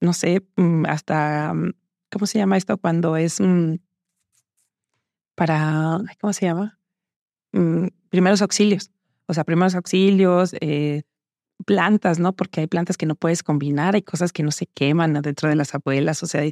[0.00, 1.72] no sé, mm, hasta, mm,
[2.10, 2.78] ¿cómo se llama esto?
[2.78, 3.76] Cuando es mm,
[5.36, 6.81] para, ¿cómo se llama?
[8.08, 8.90] Primeros auxilios.
[9.26, 11.02] O sea, primeros auxilios, eh,
[11.64, 12.32] plantas, ¿no?
[12.34, 15.56] Porque hay plantas que no puedes combinar, hay cosas que no se queman dentro de
[15.56, 16.42] las abuelas, o sea,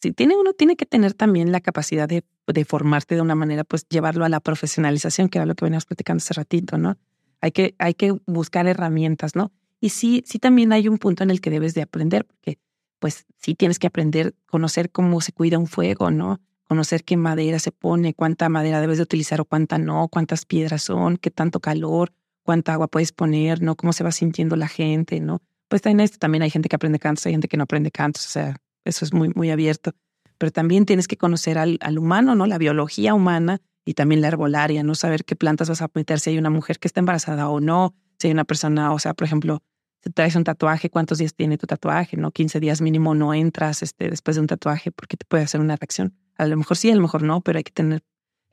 [0.00, 3.64] si tiene uno tiene que tener también la capacidad de, de, formarte de una manera,
[3.64, 6.98] pues llevarlo a la profesionalización, que era lo que veníamos platicando hace ratito, ¿no?
[7.40, 9.52] Hay que, hay que buscar herramientas, ¿no?
[9.80, 12.58] Y sí, sí también hay un punto en el que debes de aprender, porque
[12.98, 16.40] pues sí tienes que aprender, conocer cómo se cuida un fuego, ¿no?
[16.68, 20.82] Conocer qué madera se pone, cuánta madera debes de utilizar o cuánta no, cuántas piedras
[20.82, 22.12] son, qué tanto calor,
[22.42, 23.76] cuánta agua puedes poner, ¿no?
[23.76, 25.42] Cómo se va sintiendo la gente, ¿no?
[25.68, 28.26] Pues en esto también hay gente que aprende cantos, hay gente que no aprende cantos,
[28.26, 29.92] o sea, eso es muy, muy abierto.
[30.38, 32.46] Pero también tienes que conocer al, al humano, ¿no?
[32.46, 36.30] La biología humana y también la herbolaria, no saber qué plantas vas a meter, si
[36.30, 39.26] hay una mujer que está embarazada o no, si hay una persona, o sea, por
[39.26, 39.62] ejemplo,
[40.02, 42.16] si traes un tatuaje, ¿cuántos días tiene tu tatuaje?
[42.16, 42.30] ¿No?
[42.30, 45.76] 15 días mínimo no entras este, después de un tatuaje porque te puede hacer una
[45.76, 46.14] reacción.
[46.36, 48.02] A lo mejor sí, a lo mejor no, pero hay que tener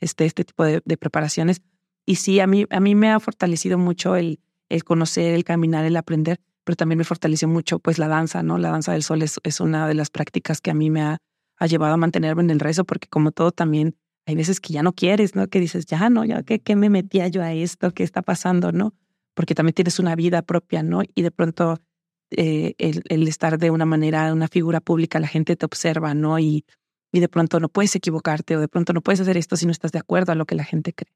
[0.02, 1.62] este, este tipo de, preparaciones.
[2.06, 5.86] Y sí, a mí, a mí me ha fortalecido mucho el, el conocer, el caminar,
[5.86, 8.58] el aprender, pero también me fortaleció mucho pues la danza, ¿no?
[8.58, 11.18] La danza del sol es, es una de las prácticas que a mí me ha,
[11.58, 14.84] ha, llevado a mantenerme en el rezo, porque como todo también hay veces que ya
[14.84, 15.48] no quieres, ¿no?
[15.48, 18.72] Que dices, ya no, ya que qué me metía yo a esto, qué está pasando,
[18.72, 18.94] ¿no?
[19.34, 21.02] Porque también tienes una vida propia, ¿no?
[21.16, 21.80] Y de pronto
[22.32, 26.40] eh, el, el, estar de una manera, una figura pública, la gente te observa, ¿no?
[26.40, 26.66] Y,
[27.12, 29.72] y de pronto no puedes equivocarte o de pronto no puedes hacer esto si no
[29.72, 31.14] estás de acuerdo a lo que la gente cree.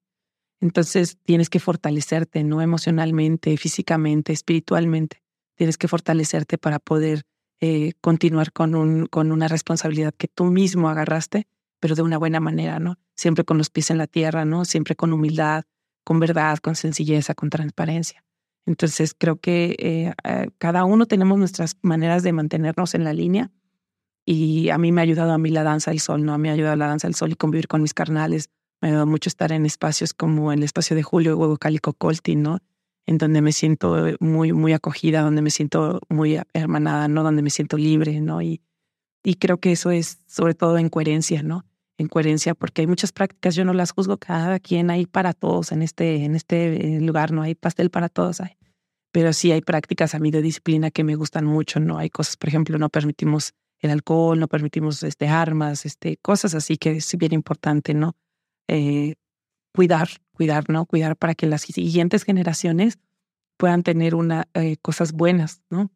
[0.61, 2.61] Entonces tienes que fortalecerte, ¿no?
[2.61, 5.25] Emocionalmente, físicamente, espiritualmente
[5.55, 7.23] tienes que fortalecerte para poder
[7.61, 11.47] eh, continuar con, un, con una responsabilidad que tú mismo agarraste,
[11.79, 12.97] pero de una buena manera, ¿no?
[13.15, 14.65] Siempre con los pies en la tierra, ¿no?
[14.65, 15.63] Siempre con humildad,
[16.03, 18.23] con verdad, con sencillez, con transparencia.
[18.65, 23.51] Entonces, creo que eh, eh, cada uno tenemos nuestras maneras de mantenernos en la línea
[24.26, 26.34] y a mí me ha ayudado a mí la danza del sol, ¿no?
[26.34, 28.49] A mí me ha ayudado la danza del sol y convivir con mis carnales.
[28.82, 32.36] Me ha ayudado mucho estar en espacios como el espacio de Julio Huevo Cálico Colti,
[32.36, 32.59] ¿no?
[33.05, 37.23] en donde me siento muy, muy acogida, donde me siento muy hermanada, ¿no?
[37.23, 38.41] Donde me siento libre, ¿no?
[38.41, 38.61] Y,
[39.23, 41.65] y creo que eso es sobre todo en coherencia, ¿no?
[41.97, 45.71] En coherencia, porque hay muchas prácticas, yo no las juzgo, cada quien hay para todos
[45.71, 47.43] en este, en este lugar, ¿no?
[47.43, 48.57] Hay pastel para todos, hay.
[49.11, 51.97] Pero sí hay prácticas a mí de disciplina que me gustan mucho, ¿no?
[51.97, 53.53] Hay cosas, por ejemplo, no permitimos
[53.86, 58.15] el alcohol, no permitimos este, armas, este, cosas así que es bien importante, ¿no?
[58.67, 59.15] Eh,
[59.73, 60.86] cuidar, cuidar, ¿no?
[60.86, 62.99] Cuidar para que las siguientes generaciones
[63.57, 65.91] puedan tener una, eh, cosas buenas, ¿no?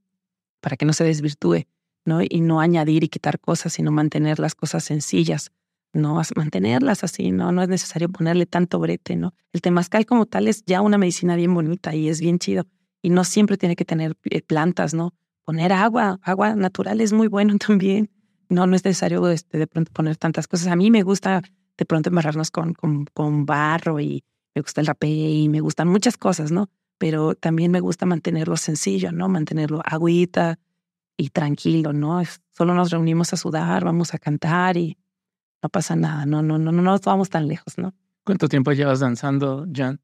[0.62, 1.66] Para que no se desvirtúe,
[2.06, 2.22] ¿no?
[2.22, 5.52] Y no añadir y quitar cosas, sino mantener las cosas sencillas,
[5.94, 6.22] ¿no?
[6.36, 7.52] Mantenerlas así, ¿no?
[7.52, 9.34] No es necesario ponerle tanto brete, ¿no?
[9.54, 12.66] El temazcal como tal es ya una medicina bien bonita y es bien chido.
[13.02, 15.14] Y no siempre tiene que tener eh, plantas, ¿no?
[15.50, 18.12] Poner agua, agua natural es muy bueno también.
[18.50, 20.68] No, no es necesario este, de pronto poner tantas cosas.
[20.68, 21.42] A mí me gusta
[21.76, 24.24] de pronto embarrarnos con, con, con barro y
[24.54, 26.70] me gusta el rapé y me gustan muchas cosas, ¿no?
[27.00, 29.28] Pero también me gusta mantenerlo sencillo, ¿no?
[29.28, 30.60] Mantenerlo agüita
[31.18, 32.22] y tranquilo, ¿no?
[32.52, 35.00] Solo nos reunimos a sudar, vamos a cantar y
[35.64, 37.96] no pasa nada, no, no, no, no nos vamos tan lejos, ¿no?
[38.24, 40.00] ¿Cuánto tiempo llevas danzando, Jan?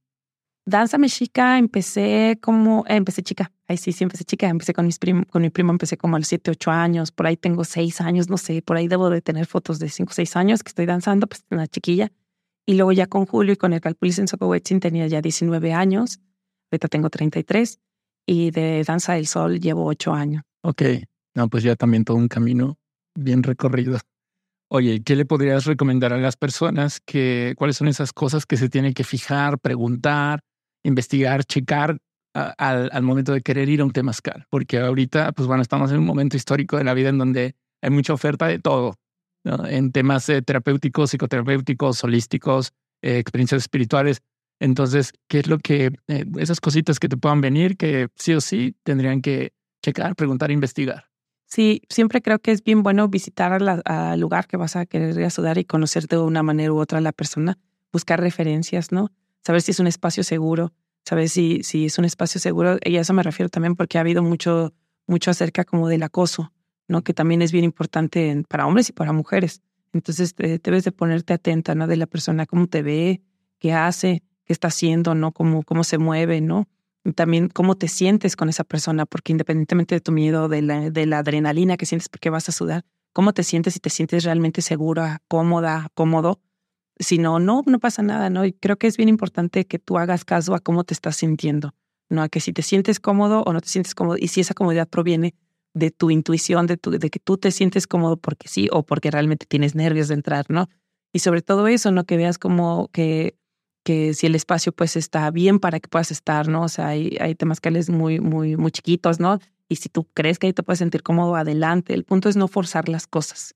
[0.68, 4.98] Danza mexica empecé como, eh, empecé chica, ahí sí, sí empecé chica, empecé con, mis
[4.98, 8.02] prim con mi primo, empecé como a los 7, 8 años, por ahí tengo 6
[8.02, 10.88] años, no sé, por ahí debo de tener fotos de 5, 6 años que estoy
[10.88, 12.12] danzando, pues una chiquilla.
[12.66, 16.20] Y luego ya con Julio y con el Calpulis en Socowetzin tenía ya 19 años,
[16.72, 17.80] ahorita tengo 33,
[18.26, 20.42] y de Danza del Sol llevo 8 años.
[20.64, 20.82] Ok,
[21.36, 22.80] no, pues ya también todo un camino
[23.14, 24.00] bien recorrido.
[24.68, 28.68] Oye, ¿qué le podrías recomendar a las personas que cuáles son esas cosas que se
[28.68, 30.40] tienen que fijar, preguntar,
[30.86, 31.98] investigar, checar
[32.34, 34.46] al, al, momento de querer ir a un temazcal?
[34.50, 37.90] Porque ahorita, pues bueno, estamos en un momento histórico de la vida en donde hay
[37.90, 38.96] mucha oferta de todo,
[39.44, 44.22] en temas eh, terapéuticos, psicoterapéuticos, holísticos, eh, experiencias espirituales.
[44.60, 48.42] Entonces, ¿qué es lo que, eh, esas cositas que te puedan venir que sí o
[48.42, 51.06] sí tendrían que checar, preguntar, investigar?
[51.46, 55.58] Sí, siempre creo que es bien bueno visitar al lugar que vas a querer ayudar
[55.58, 57.60] y conocer de una manera u otra a la persona,
[57.94, 59.12] buscar referencias, ¿no?
[59.46, 60.74] Saber si es un espacio seguro,
[61.04, 62.78] saber si, si es un espacio seguro.
[62.84, 64.74] Y a eso me refiero también porque ha habido mucho,
[65.08, 66.52] mucho acerca como del acoso,
[66.88, 67.04] ¿no?
[67.04, 69.62] Que también es bien importante para hombres y para mujeres.
[69.94, 71.88] Entonces debes de ponerte atenta, ¿no?
[71.88, 73.22] De la persona, cómo te ve,
[73.60, 75.32] qué hace, qué está haciendo, ¿no?
[75.32, 76.68] Cómo, cómo se mueve, ¿no?
[77.14, 81.06] también cómo te sientes con esa persona, porque independientemente de tu miedo, de la, de
[81.06, 82.84] la adrenalina que sientes porque vas a sudar,
[83.14, 86.40] cómo te sientes y te sientes realmente segura, cómoda, cómodo.
[86.98, 88.46] Si no, no, no pasa nada, ¿no?
[88.46, 91.74] Y creo que es bien importante que tú hagas caso a cómo te estás sintiendo,
[92.10, 92.22] ¿no?
[92.22, 94.88] A que si te sientes cómodo o no te sientes cómodo, y si esa comodidad
[94.88, 95.36] proviene
[95.74, 99.12] de tu intuición, de, tu, de que tú te sientes cómodo porque sí o porque
[99.12, 100.70] realmente tienes nervios de entrar, ¿no?
[101.12, 102.06] Y sobre todo eso, ¿no?
[102.06, 103.38] Que veas como que
[103.86, 106.64] que si el espacio pues está bien para que puedas estar, ¿no?
[106.64, 109.40] O sea, hay, hay temazcales muy, muy, muy chiquitos, ¿no?
[109.70, 111.94] Y si tú crees que ahí te puedes sentir cómodo, adelante.
[111.94, 113.54] El punto es no forzar las cosas.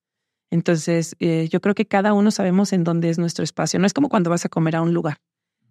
[0.51, 3.79] Entonces, eh, yo creo que cada uno sabemos en dónde es nuestro espacio.
[3.79, 5.17] No es como cuando vas a comer a un lugar,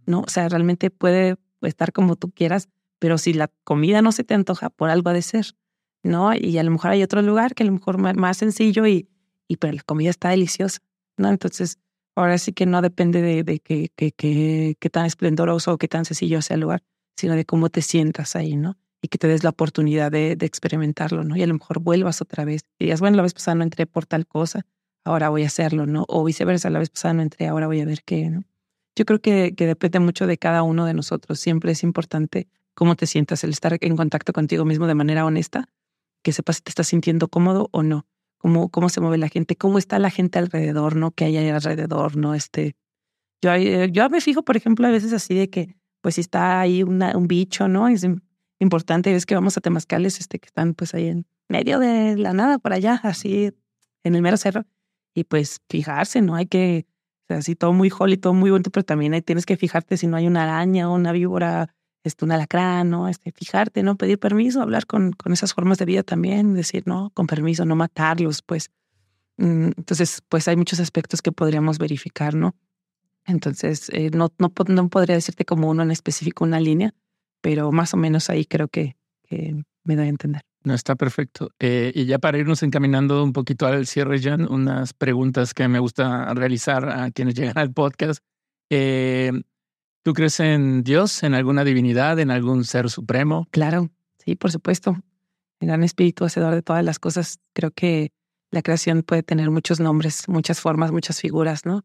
[0.07, 0.21] ¿no?
[0.21, 2.69] O sea, realmente puede estar como tú quieras,
[2.99, 5.57] pero si la comida no se te antoja, por algo ha de ser,
[6.03, 6.35] ¿no?
[6.35, 9.09] Y a lo mejor hay otro lugar que a lo mejor más sencillo y,
[9.49, 10.79] y pero la comida está deliciosa,
[11.17, 11.29] ¿no?
[11.29, 11.79] Entonces,
[12.19, 14.11] Ahora sí que no depende de, de que, que,
[14.77, 16.83] que, tan esplendoroso o qué tan sencillo sea el lugar,
[17.17, 18.77] sino de cómo te sientas ahí, ¿no?
[19.01, 21.37] Y que te des la oportunidad de, de experimentarlo, ¿no?
[21.37, 23.87] Y a lo mejor vuelvas otra vez y digas, bueno, la vez pasada no entré
[23.87, 24.67] por tal cosa,
[25.05, 26.05] ahora voy a hacerlo, ¿no?
[26.09, 28.45] O viceversa, la vez pasada no entré, ahora voy a ver qué, ¿no?
[28.97, 31.39] Yo creo que, que depende mucho de cada uno de nosotros.
[31.39, 35.69] Siempre es importante cómo te sientas, el estar en contacto contigo mismo de manera honesta,
[36.23, 38.07] que sepas si te estás sintiendo cómodo o no
[38.39, 41.11] cómo, cómo se mueve la gente, cómo está la gente alrededor, ¿no?
[41.11, 42.35] Que hay alrededor, ¿no?
[42.35, 42.77] Este,
[43.43, 46.61] yo, eh, yo me fijo, por ejemplo, a veces así de que, pues si está
[46.61, 47.89] ahí un bicho, ¿no?
[47.89, 48.07] Es
[48.59, 52.33] importante, es que vamos a Temascales, este, que están pues ahí en medio de la
[52.33, 53.53] nada, por allá, así,
[54.05, 54.65] en el mero cerro.
[55.15, 56.35] Y pues fijarse, ¿no?
[56.35, 56.87] Hay que,
[57.25, 59.97] o sea, así todo muy holy, todo muy bonito, pero también ahí tienes que fijarte
[59.97, 63.09] si no hay una araña o una víbora este, un alacrán, ¿no?
[63.09, 63.97] Este, fijarte, ¿no?
[63.97, 67.77] Pedir permiso, hablar con, con esas formas de vida también, decir, no, con permiso, no
[67.77, 68.71] matarlos, pues.
[69.37, 72.55] Mm, entonces, pues hay muchos aspectos que podríamos verificar, ¿no?
[73.27, 76.95] Entonces, eh, no, no, no podría decirte como uno en específico una línea,
[77.41, 80.43] pero más o menos ahí creo que, que me doy a entender.
[80.65, 81.51] No, está perfecto.
[81.59, 85.79] Eh, y ya para irnos encaminando un poquito al cierre, Jan, unas preguntas que me
[85.79, 88.23] gusta realizar a quienes llegan al podcast.
[88.71, 89.33] Eh,
[90.03, 93.47] ¿Tú crees en Dios, en alguna divinidad, en algún ser supremo?
[93.51, 94.97] Claro, sí, por supuesto.
[95.61, 97.41] El gran espíritu hacedor de todas las cosas.
[97.53, 98.13] Creo que
[98.51, 101.85] la creación puede tener muchos nombres, muchas formas, muchas figuras, ¿no?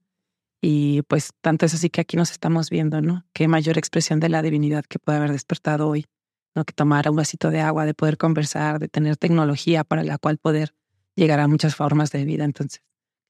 [0.65, 3.25] Y pues tanto es así que aquí nos estamos viendo, ¿no?
[3.33, 6.05] Qué mayor expresión de la divinidad que puede haber despertado hoy,
[6.55, 6.63] ¿no?
[6.63, 10.37] Que tomar un vasito de agua, de poder conversar, de tener tecnología para la cual
[10.37, 10.73] poder
[11.17, 12.45] llegar a muchas formas de vida.
[12.45, 12.81] Entonces,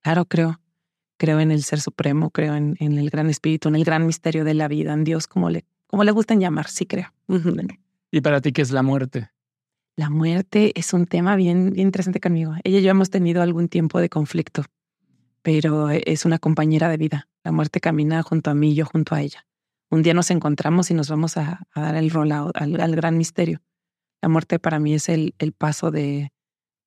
[0.04, 0.62] claro, creo,
[1.18, 4.54] creo en el Ser Supremo, creo en, el Gran Espíritu, en el gran misterio de
[4.54, 7.12] la vida, en Dios, como le, como le gustan llamar, sí creo.
[8.12, 9.32] ¿Y para ti qué es la muerte?
[9.96, 12.54] La muerte es un tema bien, bien interesante conmigo.
[12.64, 14.66] Ella y yo hemos tenido algún tiempo de conflicto,
[15.44, 17.28] pero es una compañera de vida.
[17.44, 19.46] La muerte camina junto a mí yo junto a ella.
[19.92, 23.62] Un día nos encontramos y nos vamos a, dar el rol al, gran misterio.
[24.22, 26.32] La muerte para mí es el, paso de,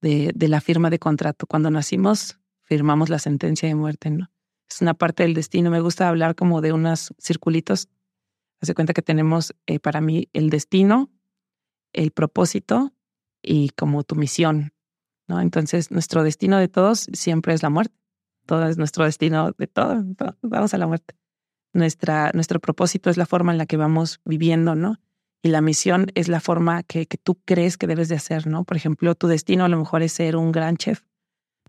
[0.01, 1.47] la firma de contrato.
[1.47, 4.31] Cuando nacimos, firmamos la sentencia de muerte, ¿no?
[4.69, 5.71] Es una parte del destino.
[5.71, 7.89] Me gusta hablar como de unos circulitos.
[8.61, 11.11] Hace cuenta que tenemos eh, para mí el destino,
[11.93, 12.93] el propósito
[13.43, 14.73] y como tu misión,
[15.29, 15.41] ¿no?
[15.41, 17.95] Entonces, nuestro destino de todos siempre es la muerte.
[18.47, 20.05] Todo es nuestro destino de todo.
[20.43, 21.15] Vamos a la muerte.
[21.73, 24.99] nuestra, nuestro propósito es la forma en la que vamos viviendo, ¿no?
[25.43, 28.65] Y la misión es la forma que, tú crees que debes de hacer, ¿no?
[28.65, 31.03] Por ejemplo, tu destino a lo mejor es ser un gran chef,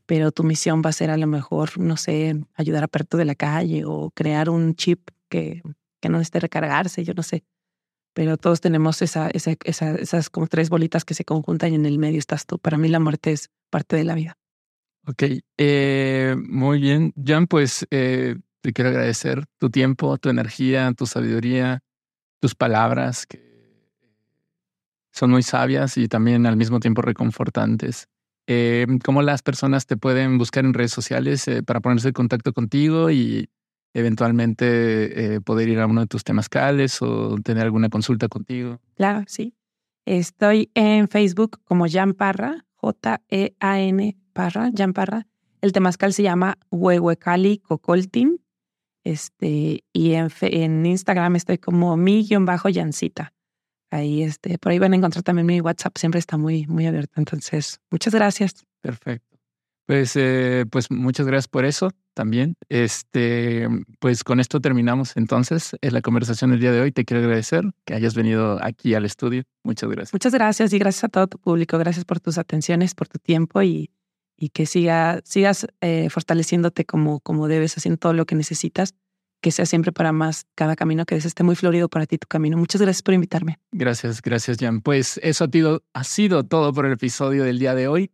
[0.06, 3.26] pero tu misión va a ser a lo mejor, no sé, ayudar a perto de
[3.26, 5.62] la calle o crear un chip que,
[6.00, 7.44] que no necesite recargarse, yo no sé.
[8.14, 12.00] Pero todos tenemos esa, esa, esas como tres bolitas que se conjuntan y en el
[12.00, 12.58] medio estás tú.
[12.58, 14.40] Para mí la muerte es parte de la vida.
[15.10, 15.24] Ok,
[15.58, 17.14] eh, muy bien.
[17.16, 21.80] Jan, pues eh, te quiero agradecer tu tiempo, tu energía, tu sabiduría,
[22.42, 23.48] tus palabras que
[25.14, 28.10] son muy sabias y también al mismo tiempo reconfortantes.
[28.48, 33.10] Eh, ¿Cómo las personas te pueden buscar en redes sociales para ponerse en contacto contigo
[33.10, 33.50] y
[33.94, 38.82] eventualmente poder ir a uno de tus temas cales o tener alguna consulta contigo?
[38.96, 39.56] Claro, sí.
[40.06, 45.28] Estoy en Facebook como Jan Parra, J-E-A-N Parra, Jan Parra.
[45.62, 48.40] El temazcal se llama Huehuecali Cocoltin
[49.04, 53.34] este, y en, en Instagram estoy como mi-yancita.
[53.90, 57.14] Ahí, este, por ahí van a encontrar también mi WhatsApp, siempre está muy, muy abierto.
[57.16, 58.66] Entonces, muchas gracias.
[58.82, 59.38] Perfecto.
[59.86, 62.56] Pues, eh, pues muchas gracias por eso también.
[62.68, 63.70] Este,
[64.00, 66.92] pues con esto terminamos entonces en la conversación del día de hoy.
[66.92, 69.44] Te quiero agradecer que hayas venido aquí al estudio.
[69.64, 70.14] Muchas gracias.
[70.14, 71.78] Muchas gracias y gracias a todo tu público.
[71.78, 73.90] Gracias por tus atenciones, por tu tiempo y
[74.38, 78.94] y que siga, sigas eh, fortaleciéndote como, como debes, haciendo todo lo que necesitas,
[79.42, 82.28] que sea siempre para más cada camino que des esté muy florido para ti tu
[82.28, 82.58] camino.
[82.58, 83.60] Muchas gracias por invitarme.
[83.72, 84.82] Gracias, gracias, Jan.
[84.82, 88.12] Pues eso ha sido, ha sido todo por el episodio del día de hoy.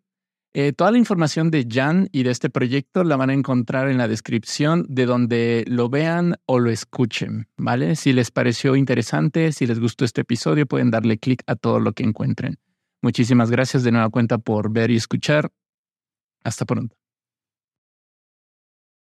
[0.55, 3.97] Eh, toda la información de Jan y de este proyecto la van a encontrar en
[3.97, 7.95] la descripción de donde lo vean o lo escuchen, ¿vale?
[7.95, 11.93] Si les pareció interesante, si les gustó este episodio, pueden darle clic a todo lo
[11.93, 12.59] que encuentren.
[13.01, 15.51] Muchísimas gracias de nueva cuenta por ver y escuchar.
[16.43, 17.02] Hasta pronto.